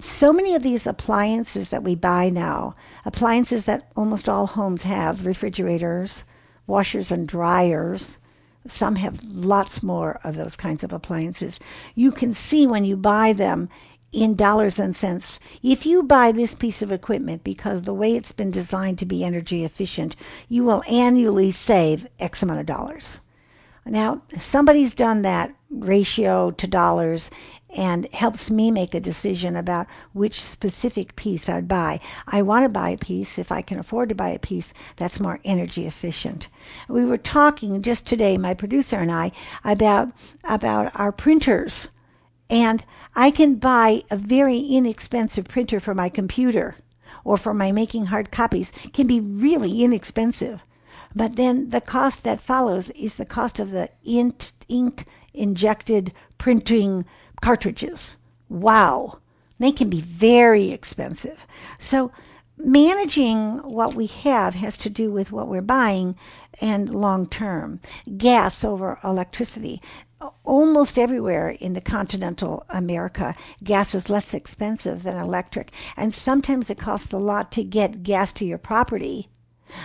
So 0.00 0.32
many 0.32 0.54
of 0.54 0.62
these 0.62 0.86
appliances 0.86 1.68
that 1.68 1.82
we 1.82 1.94
buy 1.94 2.30
now, 2.30 2.74
appliances 3.04 3.64
that 3.64 3.90
almost 3.94 4.30
all 4.30 4.46
homes 4.46 4.82
have, 4.84 5.26
refrigerators, 5.26 6.24
washers 6.66 7.12
and 7.12 7.28
dryers, 7.28 8.16
Some 8.66 8.96
have 8.96 9.22
lots 9.22 9.82
more 9.82 10.20
of 10.24 10.36
those 10.36 10.56
kinds 10.56 10.82
of 10.82 10.92
appliances. 10.92 11.60
You 11.94 12.12
can 12.12 12.34
see 12.34 12.66
when 12.66 12.84
you 12.84 12.96
buy 12.96 13.32
them 13.32 13.68
in 14.14 14.36
dollars 14.36 14.78
and 14.78 14.96
cents. 14.96 15.38
If 15.62 15.84
you 15.84 16.02
buy 16.02 16.32
this 16.32 16.54
piece 16.54 16.80
of 16.80 16.92
equipment 16.92 17.44
because 17.44 17.82
the 17.82 17.92
way 17.92 18.16
it's 18.16 18.32
been 18.32 18.50
designed 18.50 18.98
to 19.00 19.06
be 19.06 19.24
energy 19.24 19.64
efficient, 19.64 20.16
you 20.48 20.64
will 20.64 20.82
annually 20.88 21.50
save 21.50 22.06
X 22.18 22.42
amount 22.42 22.60
of 22.60 22.66
dollars. 22.66 23.20
Now, 23.84 24.22
somebody's 24.38 24.94
done 24.94 25.22
that 25.22 25.54
ratio 25.68 26.52
to 26.52 26.66
dollars 26.66 27.30
and 27.74 28.12
helps 28.14 28.50
me 28.50 28.70
make 28.70 28.94
a 28.94 29.00
decision 29.00 29.56
about 29.56 29.86
which 30.12 30.40
specific 30.40 31.16
piece 31.16 31.48
I'd 31.48 31.68
buy. 31.68 32.00
I 32.26 32.42
want 32.42 32.64
to 32.64 32.68
buy 32.68 32.90
a 32.90 32.98
piece 32.98 33.38
if 33.38 33.50
I 33.50 33.62
can 33.62 33.78
afford 33.78 34.08
to 34.08 34.14
buy 34.14 34.30
a 34.30 34.38
piece 34.38 34.72
that's 34.96 35.20
more 35.20 35.40
energy 35.44 35.86
efficient. 35.86 36.48
We 36.88 37.04
were 37.04 37.18
talking 37.18 37.82
just 37.82 38.06
today, 38.06 38.38
my 38.38 38.54
producer 38.54 38.96
and 38.96 39.10
I, 39.10 39.32
about 39.64 40.12
about 40.44 40.92
our 40.94 41.12
printers. 41.12 41.88
And 42.48 42.84
I 43.16 43.30
can 43.30 43.56
buy 43.56 44.02
a 44.10 44.16
very 44.16 44.58
inexpensive 44.58 45.46
printer 45.48 45.80
for 45.80 45.94
my 45.94 46.08
computer 46.08 46.76
or 47.24 47.36
for 47.36 47.54
my 47.54 47.72
making 47.72 48.06
hard 48.06 48.30
copies 48.30 48.70
can 48.92 49.06
be 49.06 49.18
really 49.20 49.82
inexpensive. 49.82 50.60
But 51.16 51.36
then 51.36 51.68
the 51.70 51.80
cost 51.80 52.24
that 52.24 52.40
follows 52.40 52.90
is 52.90 53.16
the 53.16 53.24
cost 53.24 53.58
of 53.58 53.70
the 53.70 53.88
ink, 54.04 54.50
ink 54.68 55.06
injected 55.32 56.12
printing 56.38 57.04
cartridges. 57.40 58.16
Wow. 58.48 59.18
They 59.58 59.72
can 59.72 59.88
be 59.88 60.00
very 60.00 60.70
expensive. 60.70 61.46
So 61.78 62.12
managing 62.56 63.58
what 63.58 63.94
we 63.94 64.06
have 64.06 64.54
has 64.54 64.76
to 64.78 64.90
do 64.90 65.10
with 65.10 65.32
what 65.32 65.48
we're 65.48 65.62
buying 65.62 66.16
and 66.60 66.94
long 66.94 67.26
term. 67.26 67.80
Gas 68.16 68.64
over 68.64 68.98
electricity. 69.04 69.80
Almost 70.42 70.98
everywhere 70.98 71.50
in 71.50 71.74
the 71.74 71.80
continental 71.80 72.64
America, 72.70 73.34
gas 73.62 73.94
is 73.94 74.08
less 74.08 74.32
expensive 74.32 75.02
than 75.02 75.18
electric. 75.18 75.70
And 75.96 76.14
sometimes 76.14 76.70
it 76.70 76.78
costs 76.78 77.12
a 77.12 77.18
lot 77.18 77.52
to 77.52 77.64
get 77.64 78.02
gas 78.02 78.32
to 78.34 78.46
your 78.46 78.58
property. 78.58 79.28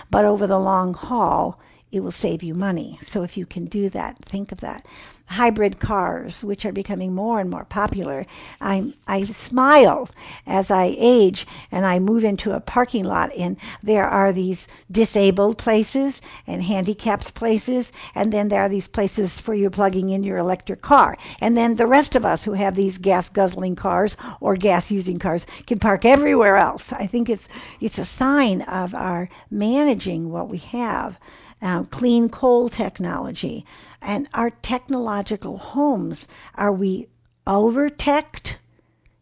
But 0.10 0.26
over 0.26 0.48
the 0.48 0.60
long 0.60 0.94
haul, 0.94 1.60
it 1.92 2.02
will 2.02 2.12
save 2.12 2.44
you 2.44 2.54
money. 2.54 3.00
So 3.06 3.24
if 3.24 3.36
you 3.36 3.46
can 3.46 3.66
do 3.66 3.90
that, 3.90 4.24
think 4.24 4.52
of 4.52 4.60
that. 4.60 4.86
Hybrid 5.30 5.80
cars, 5.80 6.44
which 6.44 6.66
are 6.66 6.72
becoming 6.72 7.14
more 7.14 7.40
and 7.40 7.50
more 7.50 7.66
popular. 7.66 8.26
I, 8.60 8.94
I 9.08 9.26
smile 9.26 10.10
as 10.48 10.72
I 10.72 10.96
age 10.98 11.46
and 11.72 11.86
I 11.86 12.00
move 12.00 12.24
into 12.24 12.54
a 12.54 12.60
parking 12.60 13.04
lot 13.04 13.32
and 13.38 13.58
there 13.84 14.08
are 14.08 14.34
these 14.34 14.68
disabled 14.90 15.58
places 15.58 16.20
and 16.48 16.64
handicapped 16.64 17.36
places. 17.36 17.92
And 18.16 18.34
then 18.34 18.48
there 18.48 18.62
are 18.62 18.70
these 18.70 18.88
places 18.88 19.40
for 19.40 19.54
you 19.54 19.70
plugging 19.70 20.10
in 20.10 20.24
your 20.24 20.38
electric 20.38 20.82
car. 20.82 21.18
And 21.40 21.56
then 21.56 21.76
the 21.76 21.88
rest 21.88 22.16
of 22.16 22.26
us 22.26 22.44
who 22.44 22.54
have 22.54 22.76
these 22.76 22.98
gas 22.98 23.30
guzzling 23.30 23.76
cars 23.76 24.18
or 24.40 24.56
gas 24.56 24.90
using 24.90 25.20
cars 25.20 25.46
can 25.68 25.80
park 25.80 26.06
everywhere 26.06 26.58
else. 26.58 26.92
I 26.92 27.06
think 27.06 27.30
it's, 27.30 27.48
it's 27.80 27.98
a 27.98 28.06
sign 28.06 28.64
of 28.64 28.96
our 28.96 29.30
managing 29.52 30.32
what 30.32 30.50
we 30.50 30.58
have 30.58 31.20
uh, 31.62 31.84
clean 31.84 32.30
coal 32.30 32.70
technology, 32.70 33.66
and 34.02 34.28
our 34.34 34.50
technological 34.50 35.58
homes. 35.58 36.28
Are 36.56 36.72
we 36.72 37.08
over 37.46 37.90
teched? 37.90 38.58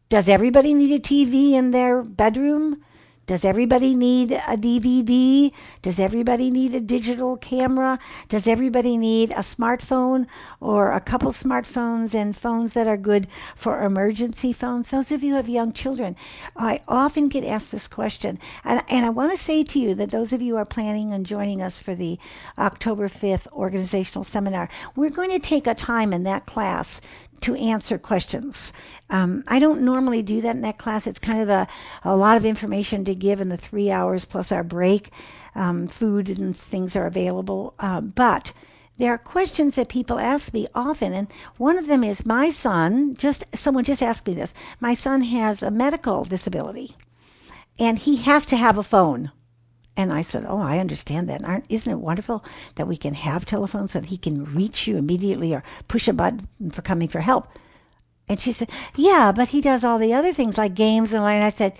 Does 0.09 0.29
everybody 0.29 0.73
need 0.73 0.93
a 0.93 0.99
TV 0.99 1.51
in 1.51 1.71
their 1.71 2.01
bedroom? 2.01 2.83
Does 3.27 3.43
everybody 3.43 3.93
need 3.93 4.31
a 4.31 4.55
DVD? 4.55 5.51
Does 5.81 5.99
everybody 5.99 6.49
need 6.49 6.73
a 6.73 6.79
digital 6.79 7.35
camera? 7.35 7.99
Does 8.29 8.47
everybody 8.47 8.95
need 8.95 9.31
a 9.31 9.43
smartphone 9.43 10.27
or 10.61 10.93
a 10.93 11.01
couple 11.01 11.33
smartphones 11.33 12.15
and 12.15 12.37
phones 12.37 12.71
that 12.71 12.87
are 12.87 12.95
good 12.95 13.27
for 13.53 13.83
emergency 13.83 14.53
phones? 14.53 14.91
Those 14.91 15.11
of 15.11 15.23
you 15.23 15.31
who 15.31 15.35
have 15.35 15.49
young 15.49 15.73
children, 15.73 16.15
I 16.55 16.79
often 16.87 17.27
get 17.27 17.43
asked 17.43 17.69
this 17.69 17.89
question. 17.89 18.39
And, 18.63 18.81
and 18.87 19.05
I 19.05 19.09
want 19.09 19.37
to 19.37 19.43
say 19.43 19.61
to 19.61 19.77
you 19.77 19.93
that 19.95 20.11
those 20.11 20.31
of 20.31 20.41
you 20.41 20.53
who 20.53 20.59
are 20.59 20.65
planning 20.65 21.11
on 21.11 21.25
joining 21.25 21.61
us 21.61 21.79
for 21.79 21.95
the 21.95 22.17
October 22.57 23.09
5th 23.09 23.51
organizational 23.51 24.23
seminar, 24.23 24.69
we're 24.95 25.09
going 25.09 25.31
to 25.31 25.39
take 25.39 25.67
a 25.67 25.75
time 25.75 26.13
in 26.13 26.23
that 26.23 26.45
class 26.45 27.01
to 27.41 27.55
answer 27.55 27.97
questions. 27.97 28.73
Um, 29.09 29.43
I 29.47 29.59
don't 29.59 29.81
normally 29.81 30.23
do 30.23 30.41
that 30.41 30.55
in 30.55 30.61
that 30.61 30.77
class. 30.77 31.07
It's 31.07 31.19
kind 31.19 31.41
of 31.41 31.49
a, 31.49 31.67
a 32.03 32.15
lot 32.15 32.37
of 32.37 32.45
information 32.45 33.05
to 33.05 33.15
give 33.15 33.41
in 33.41 33.49
the 33.49 33.57
three 33.57 33.91
hours 33.91 34.25
plus 34.25 34.51
our 34.51 34.63
break. 34.63 35.11
Um, 35.55 35.87
food 35.87 36.29
and 36.29 36.55
things 36.55 36.95
are 36.95 37.05
available. 37.05 37.73
Uh, 37.79 38.01
but 38.01 38.53
there 38.97 39.13
are 39.13 39.17
questions 39.17 39.75
that 39.75 39.89
people 39.89 40.17
ask 40.17 40.53
me 40.53 40.67
often, 40.73 41.13
and 41.13 41.27
one 41.57 41.77
of 41.77 41.85
them 41.85 42.03
is 42.03 42.25
my 42.25 42.49
son, 42.49 43.13
just 43.15 43.45
someone 43.55 43.83
just 43.83 44.01
asked 44.01 44.25
me 44.25 44.33
this. 44.33 44.55
My 44.79 44.95
son 44.95 45.21
has 45.21 45.61
a 45.61 45.69
medical 45.69 46.23
disability, 46.23 46.95
and 47.77 47.99
he 47.99 48.17
has 48.17 48.45
to 48.47 48.57
have 48.57 48.77
a 48.77 48.83
phone. 48.83 49.31
And 49.97 50.13
I 50.13 50.21
said, 50.21 50.45
Oh, 50.47 50.59
I 50.59 50.77
understand 50.77 51.27
that. 51.27 51.43
Aren't, 51.43 51.65
isn't 51.69 51.91
it 51.91 51.99
wonderful 51.99 52.45
that 52.75 52.87
we 52.87 52.95
can 52.95 53.15
have 53.15 53.45
telephones 53.45 53.93
that 53.93 54.05
he 54.05 54.17
can 54.17 54.45
reach 54.45 54.85
you 54.85 54.95
immediately 54.95 55.53
or 55.53 55.63
push 55.87 56.07
a 56.07 56.13
button 56.13 56.47
for 56.71 56.83
coming 56.83 57.07
for 57.07 57.21
help? 57.21 57.47
And 58.29 58.39
she 58.39 58.51
said, 58.51 58.69
Yeah, 58.95 59.31
but 59.35 59.49
he 59.49 59.59
does 59.59 59.83
all 59.83 59.97
the 59.97 60.13
other 60.13 60.31
things 60.31 60.57
like 60.57 60.75
games 60.75 61.13
and 61.13 61.23
I 61.23 61.49
said, 61.49 61.77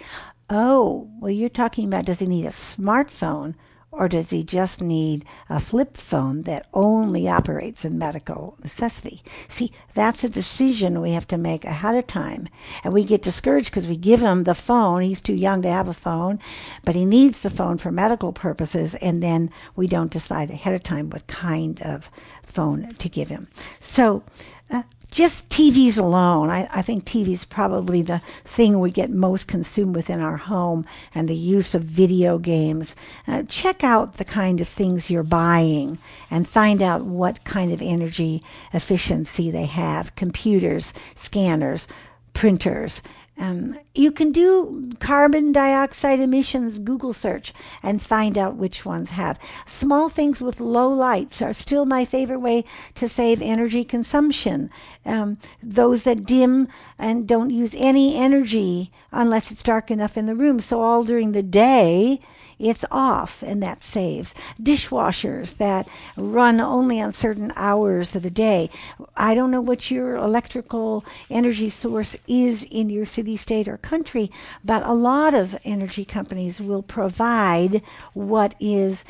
Oh, 0.50 1.08
well, 1.20 1.32
you're 1.32 1.48
talking 1.48 1.86
about 1.86 2.06
does 2.06 2.20
he 2.20 2.26
need 2.26 2.46
a 2.46 2.50
smartphone? 2.50 3.54
Or 3.92 4.08
does 4.08 4.30
he 4.30 4.44
just 4.44 4.82
need 4.82 5.26
a 5.50 5.60
flip 5.60 5.98
phone 5.98 6.44
that 6.44 6.68
only 6.74 7.28
operates 7.28 7.84
in 7.84 7.98
medical 7.98 8.58
necessity? 8.62 9.24
See, 9.48 9.72
that's 9.96 10.24
a 10.24 10.30
decision 10.30 11.02
we 11.02 11.12
have 11.12 11.28
to 11.28 11.38
make 11.38 11.66
ahead 11.66 11.96
of 11.96 12.06
time. 12.06 12.48
And 12.84 12.94
we 12.94 13.04
get 13.04 13.22
discouraged 13.22 13.72
because 13.72 13.88
we 13.88 13.98
give 13.98 14.22
him 14.22 14.44
the 14.44 14.54
phone. 14.54 15.02
He's 15.02 15.22
too 15.22 15.34
young 15.34 15.62
to 15.64 15.70
have 15.70 15.88
a 15.88 15.94
phone, 15.94 16.40
but 16.84 16.96
he 16.96 17.06
needs 17.06 17.42
the 17.42 17.50
phone 17.50 17.78
for 17.78 17.92
medical 17.92 18.34
purposes. 18.34 18.94
And 18.96 19.24
then 19.24 19.50
we 19.76 19.88
don't 19.88 20.12
decide 20.12 20.52
ahead 20.52 20.76
of 20.76 20.84
time 20.84 21.10
what 21.10 21.26
kind 21.28 21.82
of 21.82 22.12
phone 22.44 22.94
to 22.96 23.10
give 23.10 23.30
him. 23.30 23.48
So, 23.80 24.24
uh, 24.70 24.84
just 25.10 25.48
TVs 25.50 25.98
alone, 25.98 26.50
I, 26.50 26.68
I 26.72 26.82
think 26.82 27.06
TV 27.06 27.30
is 27.30 27.46
probably 27.46 28.02
the 28.02 28.22
thing 28.44 28.80
we 28.80 28.92
get 28.92 29.10
most 29.10 29.48
consumed 29.48 29.96
within 29.96 30.20
our 30.20 30.38
home 30.38 30.86
and 31.16 31.28
the 31.28 31.36
use 31.36 31.74
of 31.74 31.84
video 31.84 32.38
games. 32.38 32.96
Uh, 33.28 33.44
check 33.44 33.84
out 33.84 34.14
the 34.14 34.26
kind 34.26 34.60
of 34.60 34.68
things 34.68 35.10
you're 35.10 35.24
buying 35.24 35.98
and 36.30 36.48
find 36.48 36.82
out 36.82 37.06
what 37.06 37.44
kind 37.46 37.72
of 37.72 37.82
energy 37.82 38.44
efficiency 38.74 39.50
they 39.50 39.66
have. 39.66 40.16
Computers, 40.16 40.94
scanners, 41.16 41.88
printers, 42.34 43.02
um, 43.38 43.78
you 43.94 44.12
can 44.12 44.32
do 44.32 44.92
carbon 45.00 45.52
dioxide 45.52 46.20
emissions 46.20 46.80
Google 46.80 47.14
search 47.14 47.54
and 47.84 48.02
find 48.02 48.38
out 48.38 48.56
which 48.56 48.86
ones 48.86 49.12
have. 49.12 49.40
Small 49.66 50.10
things 50.10 50.42
with 50.42 50.60
low 50.60 50.90
lights 50.90 51.42
are 51.42 51.54
still 51.54 51.86
my 51.86 52.04
favorite 52.04 52.40
way 52.40 52.66
to 52.96 53.08
save 53.08 53.42
energy 53.42 53.84
consumption. 53.84 54.70
Um, 55.06 55.38
those 55.62 56.04
that 56.04 56.26
dim 56.26 56.68
and 56.98 57.28
don't 57.28 57.52
use 57.52 57.74
any 57.78 58.16
energy 58.16 58.92
unless 59.12 59.52
it's 59.52 59.64
dark 59.64 59.92
enough 59.92 60.18
in 60.18 60.26
the 60.26 60.36
room. 60.36 60.60
So 60.60 60.82
all 60.82 61.04
during 61.04 61.32
the 61.32 61.44
day, 61.44 62.20
it's 62.60 62.86
off 62.92 63.44
and 63.44 63.62
that 63.64 63.84
saves. 63.84 64.34
Dishwashers 64.62 65.58
that 65.58 65.88
run 66.16 66.60
only 66.60 67.00
on 67.00 67.14
certain 67.14 67.52
hours 67.56 68.16
of 68.16 68.24
the 68.24 68.30
day. 68.30 68.70
I 69.16 69.36
don't 69.36 69.52
know 69.52 69.62
what 69.62 69.92
your 69.92 70.16
electrical 70.16 71.06
energy 71.30 71.70
source 71.70 72.16
is 72.28 72.64
in 72.70 72.90
your 72.90 73.06
city, 73.06 73.38
state, 73.38 73.68
or 73.68 73.78
country, 73.78 74.32
but 74.64 74.84
a 74.84 74.94
lot 74.94 75.34
of 75.34 75.56
energy 75.64 76.06
companies 76.06 76.60
will 76.60 76.84
provide 76.84 77.82
what 78.14 78.56
is 78.60 79.04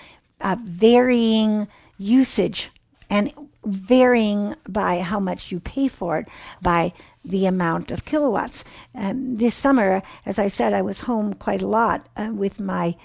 varying 0.63 1.68
usage 1.98 2.70
and 3.10 3.32
varying 3.66 4.56
by 4.68 5.01
how 5.01 5.20
much 5.20 5.51
you 5.51 5.60
pay 5.60 5.88
for 5.88 6.20
it 6.20 6.27
by 6.62 6.94
the 7.24 7.46
amount 7.46 7.92
of 7.92 8.06
kilowatts. 8.06 8.63
Um, 8.96 9.38
this 9.38 9.56
summer, 9.56 10.01
as 10.25 10.39
I 10.39 10.48
said, 10.48 10.74
I 10.74 10.82
was 10.82 11.01
home 11.01 11.34
quite 11.34 11.62
a 11.62 11.68
lot 11.68 12.08
uh, 12.16 12.30
with 12.34 12.60
my 12.60 12.96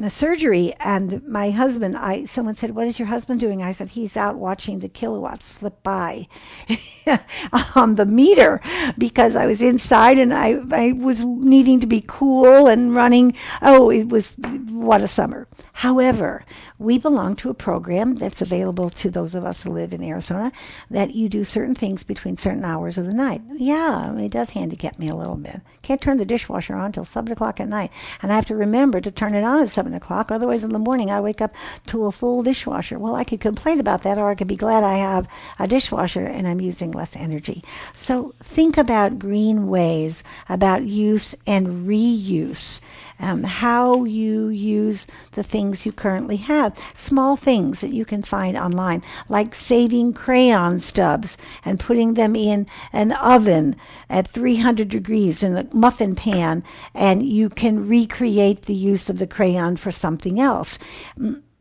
the 0.00 0.10
surgery 0.10 0.74
and 0.80 1.26
my 1.26 1.50
husband 1.50 1.96
i 1.96 2.24
someone 2.24 2.56
said 2.56 2.74
what 2.74 2.86
is 2.86 2.98
your 2.98 3.08
husband 3.08 3.40
doing? 3.40 3.62
I 3.62 3.72
said 3.72 3.90
he's 3.90 4.16
out 4.16 4.36
watching 4.36 4.78
the 4.78 4.88
kilowatts 4.88 5.46
slip 5.46 5.82
by 5.82 6.26
on 7.74 7.96
the 7.96 8.06
meter 8.06 8.60
because 8.98 9.36
i 9.36 9.46
was 9.46 9.60
inside 9.60 10.18
and 10.18 10.32
i 10.32 10.60
i 10.72 10.92
was 10.92 11.24
needing 11.24 11.80
to 11.80 11.86
be 11.86 12.04
cool 12.06 12.66
and 12.66 12.94
running. 12.94 13.34
Oh 13.62 13.90
it 13.90 14.08
was 14.08 14.34
what 14.70 15.02
a 15.02 15.08
summer 15.08 15.48
However, 15.80 16.44
we 16.78 16.98
belong 16.98 17.36
to 17.36 17.48
a 17.48 17.54
program 17.54 18.16
that's 18.16 18.42
available 18.42 18.90
to 18.90 19.08
those 19.08 19.34
of 19.34 19.46
us 19.46 19.62
who 19.62 19.70
live 19.70 19.94
in 19.94 20.04
Arizona 20.04 20.52
that 20.90 21.14
you 21.14 21.30
do 21.30 21.42
certain 21.42 21.74
things 21.74 22.04
between 22.04 22.36
certain 22.36 22.66
hours 22.66 22.98
of 22.98 23.06
the 23.06 23.14
night. 23.14 23.40
Yeah, 23.54 24.14
it 24.18 24.28
does 24.28 24.50
handicap 24.50 24.98
me 24.98 25.08
a 25.08 25.14
little 25.14 25.36
bit. 25.36 25.62
Can't 25.80 25.98
turn 25.98 26.18
the 26.18 26.26
dishwasher 26.26 26.74
on 26.76 26.92
till 26.92 27.06
7 27.06 27.32
o'clock 27.32 27.60
at 27.60 27.68
night. 27.70 27.90
And 28.20 28.30
I 28.30 28.34
have 28.34 28.44
to 28.48 28.56
remember 28.56 29.00
to 29.00 29.10
turn 29.10 29.34
it 29.34 29.42
on 29.42 29.62
at 29.62 29.70
7 29.70 29.94
o'clock. 29.94 30.30
Otherwise, 30.30 30.64
in 30.64 30.74
the 30.74 30.78
morning, 30.78 31.10
I 31.10 31.22
wake 31.22 31.40
up 31.40 31.54
to 31.86 32.04
a 32.04 32.12
full 32.12 32.42
dishwasher. 32.42 32.98
Well, 32.98 33.14
I 33.14 33.24
could 33.24 33.40
complain 33.40 33.80
about 33.80 34.02
that, 34.02 34.18
or 34.18 34.28
I 34.28 34.34
could 34.34 34.48
be 34.48 34.56
glad 34.56 34.84
I 34.84 34.98
have 34.98 35.26
a 35.58 35.66
dishwasher 35.66 36.26
and 36.26 36.46
I'm 36.46 36.60
using 36.60 36.90
less 36.90 37.16
energy. 37.16 37.64
So 37.94 38.34
think 38.42 38.76
about 38.76 39.18
green 39.18 39.66
ways, 39.68 40.22
about 40.46 40.82
use 40.82 41.34
and 41.46 41.88
reuse 41.88 42.80
um, 43.20 43.44
how 43.44 44.04
you 44.04 44.48
use 44.48 45.06
the 45.32 45.42
things 45.42 45.86
you 45.86 45.92
currently 45.92 46.36
have. 46.36 46.76
Small 46.94 47.36
things 47.36 47.80
that 47.80 47.92
you 47.92 48.04
can 48.04 48.22
find 48.22 48.56
online, 48.56 49.02
like 49.28 49.54
saving 49.54 50.12
crayon 50.12 50.80
stubs 50.80 51.36
and 51.64 51.78
putting 51.78 52.14
them 52.14 52.34
in 52.34 52.66
an 52.92 53.12
oven 53.12 53.76
at 54.08 54.26
300 54.26 54.88
degrees 54.88 55.42
in 55.42 55.56
a 55.56 55.68
muffin 55.72 56.14
pan, 56.14 56.64
and 56.94 57.22
you 57.22 57.48
can 57.48 57.86
recreate 57.86 58.62
the 58.62 58.74
use 58.74 59.08
of 59.08 59.18
the 59.18 59.26
crayon 59.26 59.76
for 59.76 59.90
something 59.90 60.40
else 60.40 60.78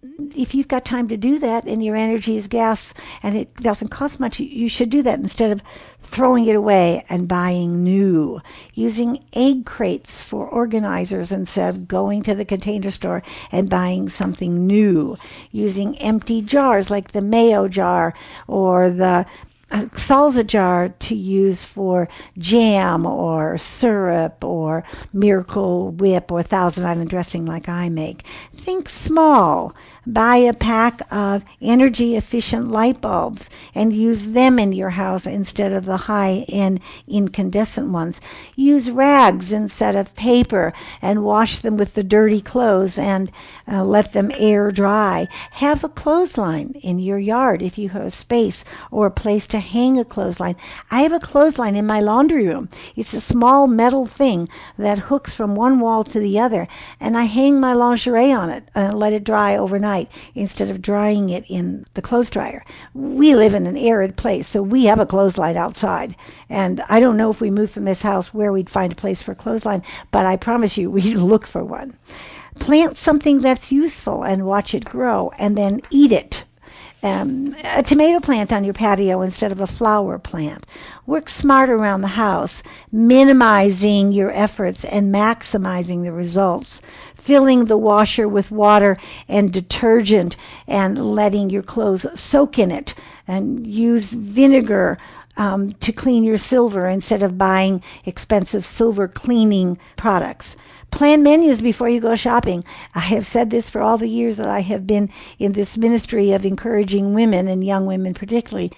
if 0.01 0.55
you've 0.55 0.67
got 0.67 0.85
time 0.85 1.07
to 1.09 1.17
do 1.17 1.39
that 1.39 1.65
and 1.65 1.83
your 1.83 1.95
energy 1.95 2.37
is 2.37 2.47
gas 2.47 2.93
and 3.21 3.35
it 3.35 3.53
doesn't 3.55 3.89
cost 3.89 4.19
much, 4.19 4.39
you 4.39 4.69
should 4.69 4.89
do 4.89 5.01
that 5.01 5.19
instead 5.19 5.51
of 5.51 5.61
throwing 6.01 6.45
it 6.45 6.55
away 6.55 7.03
and 7.09 7.27
buying 7.27 7.83
new. 7.83 8.41
Using 8.73 9.23
egg 9.33 9.65
crates 9.65 10.23
for 10.23 10.47
organizers 10.47 11.31
instead 11.31 11.69
of 11.69 11.87
going 11.87 12.23
to 12.23 12.35
the 12.35 12.45
container 12.45 12.91
store 12.91 13.23
and 13.51 13.69
buying 13.69 14.07
something 14.07 14.65
new. 14.65 15.17
Using 15.51 15.97
empty 15.97 16.41
jars 16.41 16.89
like 16.89 17.11
the 17.11 17.21
mayo 17.21 17.67
jar 17.67 18.13
or 18.47 18.89
the 18.89 19.25
salsa 19.71 20.45
jar 20.45 20.89
to 20.89 21.15
use 21.15 21.63
for 21.63 22.07
jam 22.38 23.05
or 23.05 23.57
syrup 23.57 24.43
or 24.43 24.83
miracle 25.13 25.91
whip 25.91 26.31
or 26.31 26.43
thousand 26.43 26.85
island 26.85 27.09
dressing 27.09 27.45
like 27.45 27.69
I 27.69 27.89
make. 27.89 28.23
Think 28.53 28.89
small 28.89 29.75
buy 30.13 30.38
a 30.38 30.53
pack 30.53 31.01
of 31.11 31.43
energy 31.61 32.15
efficient 32.15 32.69
light 32.69 32.99
bulbs 32.99 33.49
and 33.75 33.93
use 33.93 34.27
them 34.27 34.57
in 34.57 34.71
your 34.71 34.91
house 34.91 35.25
instead 35.25 35.71
of 35.71 35.85
the 35.85 35.97
high 35.97 36.45
end 36.49 36.79
incandescent 37.07 37.89
ones. 37.89 38.19
Use 38.55 38.89
rags 38.89 39.51
instead 39.51 39.95
of 39.95 40.15
paper 40.15 40.73
and 41.01 41.23
wash 41.23 41.59
them 41.59 41.77
with 41.77 41.93
the 41.93 42.03
dirty 42.03 42.41
clothes 42.41 42.97
and 42.97 43.31
uh, 43.67 43.83
let 43.83 44.13
them 44.13 44.31
air 44.38 44.71
dry. 44.71 45.27
Have 45.51 45.83
a 45.83 45.89
clothesline 45.89 46.71
in 46.81 46.99
your 46.99 47.19
yard 47.19 47.61
if 47.61 47.77
you 47.77 47.89
have 47.89 48.13
space 48.13 48.65
or 48.91 49.07
a 49.07 49.11
place 49.11 49.45
to 49.47 49.58
hang 49.59 49.97
a 49.97 50.05
clothesline. 50.05 50.55
I 50.91 51.01
have 51.01 51.13
a 51.13 51.19
clothesline 51.19 51.75
in 51.75 51.85
my 51.85 51.99
laundry 51.99 52.47
room. 52.47 52.69
It's 52.95 53.13
a 53.13 53.21
small 53.21 53.67
metal 53.67 54.05
thing 54.05 54.49
that 54.77 54.99
hooks 54.99 55.35
from 55.35 55.55
one 55.55 55.79
wall 55.79 56.03
to 56.03 56.19
the 56.19 56.39
other 56.39 56.67
and 56.99 57.17
I 57.17 57.23
hang 57.23 57.59
my 57.59 57.73
lingerie 57.73 58.31
on 58.31 58.49
it 58.49 58.69
and 58.75 58.97
let 58.97 59.13
it 59.13 59.23
dry 59.23 59.55
overnight 59.55 59.79
overnight 59.79 60.11
instead 60.35 60.69
of 60.69 60.81
drying 60.81 61.29
it 61.29 61.45
in 61.47 61.85
the 61.93 62.01
clothes 62.01 62.29
dryer. 62.29 62.63
We 62.93 63.35
live 63.35 63.53
in 63.53 63.67
an 63.67 63.77
arid 63.77 64.17
place, 64.17 64.47
so 64.47 64.61
we 64.61 64.85
have 64.85 64.99
a 64.99 65.05
clothesline 65.05 65.57
outside. 65.57 66.15
And 66.49 66.81
I 66.89 66.99
don't 66.99 67.17
know 67.17 67.29
if 67.29 67.41
we 67.41 67.51
moved 67.51 67.73
from 67.73 67.85
this 67.85 68.01
house 68.01 68.33
where 68.33 68.51
we'd 68.51 68.69
find 68.69 68.91
a 68.91 68.95
place 68.95 69.21
for 69.21 69.33
a 69.33 69.35
clothesline, 69.35 69.83
but 70.11 70.25
I 70.25 70.35
promise 70.35 70.77
you 70.77 70.91
we'd 70.91 71.15
look 71.15 71.47
for 71.47 71.63
one. 71.63 71.97
Plant 72.59 72.97
something 72.97 73.39
that's 73.39 73.71
useful 73.71 74.23
and 74.23 74.45
watch 74.45 74.73
it 74.73 74.85
grow 74.85 75.31
and 75.37 75.57
then 75.57 75.81
eat 75.91 76.11
it 76.11 76.43
um, 77.01 77.55
a 77.63 77.81
tomato 77.81 78.19
plant 78.19 78.51
on 78.51 78.63
your 78.63 78.73
patio 78.73 79.21
instead 79.21 79.51
of 79.51 79.61
a 79.61 79.67
flower 79.67 80.19
plant. 80.19 80.65
Work 81.05 81.29
smart 81.29 81.69
around 81.69 82.01
the 82.01 82.09
house, 82.09 82.61
minimizing 82.91 84.11
your 84.11 84.31
efforts 84.31 84.83
and 84.83 85.13
maximizing 85.13 86.03
the 86.03 86.11
results. 86.11 86.81
Filling 87.15 87.65
the 87.65 87.77
washer 87.77 88.27
with 88.27 88.51
water 88.51 88.97
and 89.27 89.53
detergent 89.53 90.35
and 90.67 91.13
letting 91.13 91.49
your 91.49 91.63
clothes 91.63 92.05
soak 92.19 92.59
in 92.59 92.71
it. 92.71 92.95
And 93.27 93.65
use 93.65 94.12
vinegar 94.12 94.97
um, 95.38 95.71
to 95.75 95.93
clean 95.93 96.23
your 96.23 96.38
silver 96.38 96.88
instead 96.88 97.23
of 97.23 97.38
buying 97.38 97.81
expensive 98.05 98.65
silver 98.65 99.07
cleaning 99.07 99.79
products. 99.95 100.57
Plan 100.91 101.23
menus 101.23 101.62
before 101.62 101.89
you 101.89 101.99
go 101.99 102.15
shopping. 102.15 102.63
I 102.95 102.99
have 102.99 103.28
said 103.28 103.49
this 103.49 103.69
for 103.69 103.82
all 103.82 103.97
the 103.97 104.08
years 104.08 104.38
that 104.38 104.49
I 104.49 104.62
have 104.62 104.88
been 104.88 105.10
in 105.38 105.54
this 105.54 105.78
ministry 105.78 106.32
of 106.32 106.45
encouraging 106.45 107.13
women 107.13 107.47
and 107.47 107.63
young 107.63 107.86
women 107.86 108.13
particularly. 108.13 108.71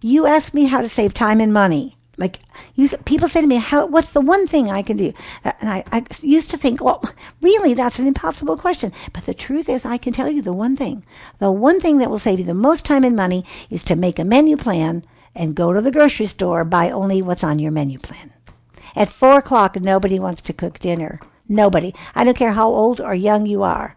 You 0.00 0.26
ask 0.26 0.52
me 0.52 0.66
how 0.66 0.82
to 0.82 0.88
save 0.88 1.14
time 1.14 1.40
and 1.40 1.52
money. 1.52 1.96
Like 2.16 2.38
you, 2.76 2.88
people 3.04 3.28
say 3.28 3.40
to 3.40 3.46
me, 3.46 3.56
"How? 3.56 3.86
What's 3.86 4.12
the 4.12 4.20
one 4.20 4.46
thing 4.46 4.70
I 4.70 4.82
can 4.82 4.96
do?" 4.96 5.12
Uh, 5.44 5.52
and 5.60 5.68
I, 5.68 5.84
I 5.90 6.04
used 6.20 6.50
to 6.52 6.56
think, 6.56 6.80
"Well, 6.80 7.02
really, 7.40 7.74
that's 7.74 7.98
an 7.98 8.06
impossible 8.06 8.56
question." 8.56 8.92
But 9.12 9.24
the 9.24 9.34
truth 9.34 9.68
is, 9.68 9.84
I 9.84 9.96
can 9.96 10.12
tell 10.12 10.30
you 10.30 10.42
the 10.42 10.52
one 10.52 10.76
thing. 10.76 11.04
The 11.40 11.50
one 11.50 11.80
thing 11.80 11.98
that 11.98 12.10
will 12.10 12.20
save 12.20 12.38
you 12.38 12.44
the 12.44 12.54
most 12.54 12.84
time 12.84 13.02
and 13.02 13.16
money 13.16 13.44
is 13.68 13.82
to 13.84 13.96
make 13.96 14.20
a 14.20 14.24
menu 14.24 14.56
plan 14.56 15.04
and 15.34 15.56
go 15.56 15.72
to 15.72 15.80
the 15.80 15.90
grocery 15.90 16.26
store 16.26 16.64
buy 16.64 16.90
only 16.90 17.20
what's 17.20 17.42
on 17.42 17.58
your 17.58 17.72
menu 17.72 17.98
plan. 17.98 18.32
At 18.94 19.08
four 19.08 19.38
o'clock, 19.38 19.80
nobody 19.80 20.20
wants 20.20 20.42
to 20.42 20.52
cook 20.52 20.78
dinner. 20.78 21.20
Nobody. 21.48 21.94
I 22.14 22.24
don't 22.24 22.36
care 22.36 22.52
how 22.52 22.68
old 22.68 23.00
or 23.00 23.14
young 23.14 23.46
you 23.46 23.62
are. 23.62 23.96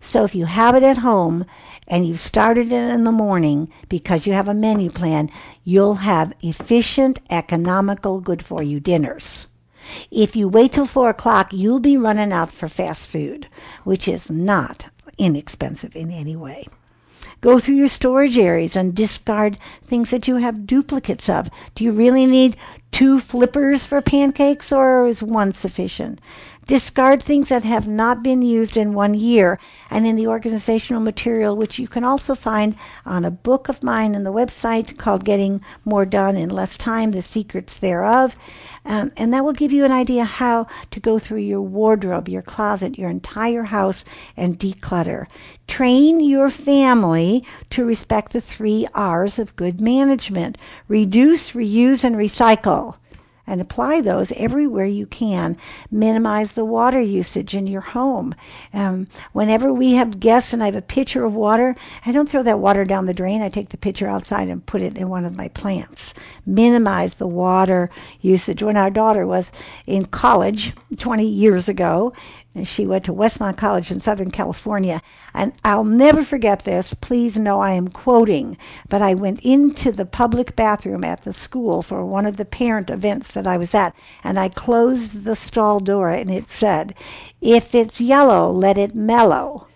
So 0.00 0.24
if 0.24 0.34
you 0.34 0.46
have 0.46 0.74
it 0.74 0.82
at 0.82 0.98
home 0.98 1.46
and 1.88 2.06
you've 2.06 2.20
started 2.20 2.68
it 2.68 2.90
in 2.90 3.04
the 3.04 3.12
morning 3.12 3.70
because 3.88 4.26
you 4.26 4.32
have 4.32 4.48
a 4.48 4.54
menu 4.54 4.90
plan, 4.90 5.30
you'll 5.64 5.96
have 5.96 6.32
efficient, 6.42 7.18
economical, 7.30 8.20
good 8.20 8.44
for 8.44 8.62
you 8.62 8.80
dinners. 8.80 9.48
If 10.10 10.34
you 10.34 10.48
wait 10.48 10.72
till 10.72 10.86
four 10.86 11.10
o'clock, 11.10 11.52
you'll 11.52 11.80
be 11.80 11.96
running 11.96 12.32
out 12.32 12.50
for 12.50 12.68
fast 12.68 13.06
food, 13.08 13.48
which 13.84 14.08
is 14.08 14.30
not 14.30 14.88
inexpensive 15.18 15.94
in 15.94 16.10
any 16.10 16.36
way. 16.36 16.66
Go 17.40 17.58
through 17.58 17.76
your 17.76 17.88
storage 17.88 18.38
areas 18.38 18.76
and 18.76 18.94
discard 18.94 19.58
things 19.82 20.10
that 20.10 20.26
you 20.26 20.36
have 20.36 20.66
duplicates 20.66 21.28
of. 21.28 21.50
Do 21.74 21.84
you 21.84 21.92
really 21.92 22.26
need 22.26 22.56
two 22.92 23.20
flippers 23.20 23.84
for 23.84 24.00
pancakes 24.00 24.72
or 24.72 25.06
is 25.06 25.22
one 25.22 25.52
sufficient? 25.52 26.20
Discard 26.66 27.22
things 27.22 27.48
that 27.50 27.62
have 27.62 27.86
not 27.86 28.24
been 28.24 28.42
used 28.42 28.76
in 28.76 28.92
one 28.92 29.14
year 29.14 29.60
and 29.88 30.04
in 30.04 30.16
the 30.16 30.26
organizational 30.26 31.00
material, 31.00 31.56
which 31.56 31.78
you 31.78 31.86
can 31.86 32.02
also 32.02 32.34
find 32.34 32.74
on 33.04 33.24
a 33.24 33.30
book 33.30 33.68
of 33.68 33.84
mine 33.84 34.16
on 34.16 34.24
the 34.24 34.32
website 34.32 34.98
called 34.98 35.24
Getting 35.24 35.60
More 35.84 36.04
Done 36.04 36.36
in 36.36 36.50
Less 36.50 36.76
Time, 36.76 37.12
The 37.12 37.22
Secrets 37.22 37.78
Thereof. 37.78 38.34
Um, 38.84 39.12
and 39.16 39.32
that 39.32 39.44
will 39.44 39.52
give 39.52 39.72
you 39.72 39.84
an 39.84 39.92
idea 39.92 40.24
how 40.24 40.66
to 40.90 40.98
go 40.98 41.20
through 41.20 41.38
your 41.38 41.62
wardrobe, 41.62 42.28
your 42.28 42.42
closet, 42.42 42.98
your 42.98 43.10
entire 43.10 43.64
house 43.64 44.04
and 44.36 44.58
declutter. 44.58 45.26
Train 45.66 46.20
your 46.20 46.50
family 46.50 47.44
to 47.70 47.84
respect 47.84 48.32
the 48.32 48.40
three 48.40 48.86
R's 48.94 49.38
of 49.38 49.56
good 49.56 49.80
management. 49.80 50.58
Reduce, 50.88 51.50
reuse, 51.52 52.04
and 52.04 52.16
recycle 52.16 52.96
and 53.46 53.60
apply 53.60 54.00
those 54.00 54.32
everywhere 54.32 54.84
you 54.84 55.06
can. 55.06 55.56
Minimize 55.90 56.52
the 56.52 56.64
water 56.64 57.00
usage 57.00 57.54
in 57.54 57.66
your 57.66 57.80
home. 57.80 58.34
Um, 58.72 59.06
whenever 59.32 59.72
we 59.72 59.94
have 59.94 60.20
guests 60.20 60.52
and 60.52 60.62
I 60.62 60.66
have 60.66 60.74
a 60.74 60.82
pitcher 60.82 61.24
of 61.24 61.34
water, 61.34 61.76
I 62.04 62.12
don't 62.12 62.28
throw 62.28 62.42
that 62.42 62.58
water 62.58 62.84
down 62.84 63.06
the 63.06 63.14
drain. 63.14 63.42
I 63.42 63.48
take 63.48 63.68
the 63.68 63.76
pitcher 63.76 64.08
outside 64.08 64.48
and 64.48 64.66
put 64.66 64.82
it 64.82 64.98
in 64.98 65.08
one 65.08 65.24
of 65.24 65.36
my 65.36 65.48
plants. 65.48 66.12
Minimize 66.44 67.14
the 67.14 67.28
water 67.28 67.90
usage. 68.20 68.62
When 68.62 68.76
our 68.76 68.90
daughter 68.90 69.26
was 69.26 69.52
in 69.86 70.06
college 70.06 70.72
20 70.98 71.26
years 71.26 71.68
ago, 71.68 72.12
and 72.56 72.66
she 72.66 72.86
went 72.86 73.04
to 73.04 73.12
Westmont 73.12 73.58
College 73.58 73.90
in 73.90 74.00
Southern 74.00 74.30
California. 74.30 75.02
And 75.34 75.52
I'll 75.62 75.84
never 75.84 76.24
forget 76.24 76.64
this. 76.64 76.94
Please 76.94 77.38
know 77.38 77.60
I 77.60 77.72
am 77.72 77.88
quoting. 77.88 78.56
But 78.88 79.02
I 79.02 79.12
went 79.12 79.40
into 79.40 79.92
the 79.92 80.06
public 80.06 80.56
bathroom 80.56 81.04
at 81.04 81.24
the 81.24 81.34
school 81.34 81.82
for 81.82 82.02
one 82.02 82.24
of 82.24 82.38
the 82.38 82.46
parent 82.46 82.88
events 82.88 83.34
that 83.34 83.46
I 83.46 83.58
was 83.58 83.74
at, 83.74 83.94
and 84.24 84.40
I 84.40 84.48
closed 84.48 85.24
the 85.24 85.36
stall 85.36 85.80
door, 85.80 86.08
and 86.08 86.30
it 86.30 86.50
said, 86.50 86.94
If 87.42 87.74
it's 87.74 88.00
yellow, 88.00 88.50
let 88.50 88.78
it 88.78 88.94
mellow. 88.94 89.68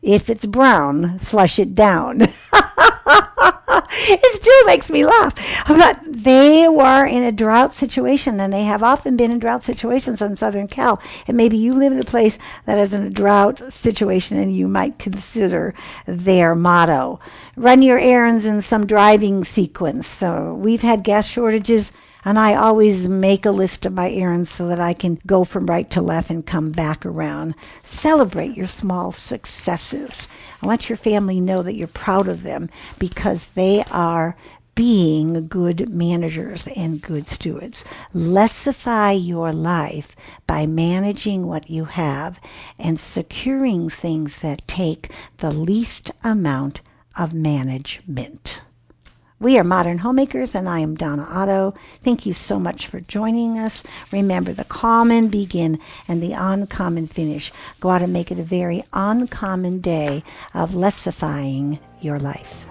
If 0.00 0.30
it's 0.30 0.46
brown, 0.46 1.18
flush 1.18 1.58
it 1.58 1.74
down. 1.74 2.22
it 3.90 4.36
still 4.36 4.64
makes 4.64 4.90
me 4.90 5.04
laugh. 5.04 5.34
But 5.66 6.00
they 6.04 6.68
were 6.68 7.04
in 7.04 7.22
a 7.22 7.32
drought 7.32 7.74
situation, 7.74 8.40
and 8.40 8.52
they 8.52 8.64
have 8.64 8.82
often 8.82 9.16
been 9.16 9.30
in 9.30 9.38
drought 9.38 9.64
situations 9.64 10.22
in 10.22 10.36
Southern 10.36 10.68
Cal. 10.68 11.00
And 11.26 11.36
maybe 11.36 11.56
you 11.56 11.74
live 11.74 11.92
in 11.92 12.00
a 12.00 12.04
place 12.04 12.38
that 12.64 12.78
is 12.78 12.94
in 12.94 13.06
a 13.06 13.10
drought 13.10 13.58
situation, 13.72 14.38
and 14.38 14.54
you 14.54 14.68
might 14.68 14.98
consider 14.98 15.74
their 16.06 16.54
motto. 16.54 17.20
Run 17.56 17.82
your 17.82 17.98
errands 17.98 18.44
in 18.44 18.62
some 18.62 18.86
driving 18.86 19.44
sequence. 19.44 20.08
So 20.08 20.54
we've 20.54 20.82
had 20.82 21.04
gas 21.04 21.26
shortages 21.26 21.92
And 22.24 22.38
I 22.38 22.54
always 22.54 23.08
make 23.08 23.46
a 23.46 23.50
list 23.50 23.86
of 23.86 23.92
my 23.92 24.10
errands 24.10 24.50
so 24.50 24.66
that 24.68 24.80
I 24.80 24.92
can 24.92 25.20
go 25.26 25.44
from 25.44 25.66
right 25.66 25.88
to 25.90 26.02
left 26.02 26.30
and 26.30 26.44
come 26.44 26.70
back 26.70 27.06
around. 27.06 27.54
Celebrate 27.84 28.56
your 28.56 28.66
small 28.66 29.12
successes. 29.12 30.26
let 30.62 30.88
your 30.88 30.96
family 30.96 31.40
know 31.40 31.62
that 31.62 31.74
you're 31.74 31.86
proud 31.86 32.28
of 32.28 32.42
them 32.42 32.68
because 32.98 33.48
they 33.48 33.84
are 33.90 34.36
being 34.74 35.48
good 35.48 35.88
managers 35.88 36.68
and 36.76 37.02
good 37.02 37.26
stewards. 37.26 37.84
Lessify 38.14 39.12
your 39.12 39.52
life 39.52 40.14
by 40.46 40.66
managing 40.66 41.48
what 41.48 41.68
you 41.68 41.86
have 41.86 42.38
and 42.78 43.00
securing 43.00 43.90
things 43.90 44.38
that 44.40 44.66
take 44.68 45.10
the 45.38 45.50
least 45.50 46.12
amount 46.22 46.80
of 47.16 47.34
management. 47.34 48.60
We 49.40 49.56
are 49.56 49.62
Modern 49.62 49.98
Homemakers, 49.98 50.56
and 50.56 50.68
I 50.68 50.80
am 50.80 50.96
Donna 50.96 51.24
Otto. 51.30 51.72
Thank 52.00 52.26
you 52.26 52.32
so 52.32 52.58
much 52.58 52.88
for 52.88 52.98
joining 52.98 53.56
us. 53.56 53.84
Remember, 54.10 54.52
the 54.52 54.64
common 54.64 55.28
begin 55.28 55.78
and 56.08 56.20
the 56.20 56.32
uncommon 56.32 57.06
finish. 57.06 57.52
Go 57.78 57.90
out 57.90 58.02
and 58.02 58.12
make 58.12 58.32
it 58.32 58.40
a 58.40 58.42
very 58.42 58.82
uncommon 58.92 59.80
day 59.80 60.24
of 60.54 60.72
lessifying 60.72 61.78
your 62.00 62.18
life. 62.18 62.66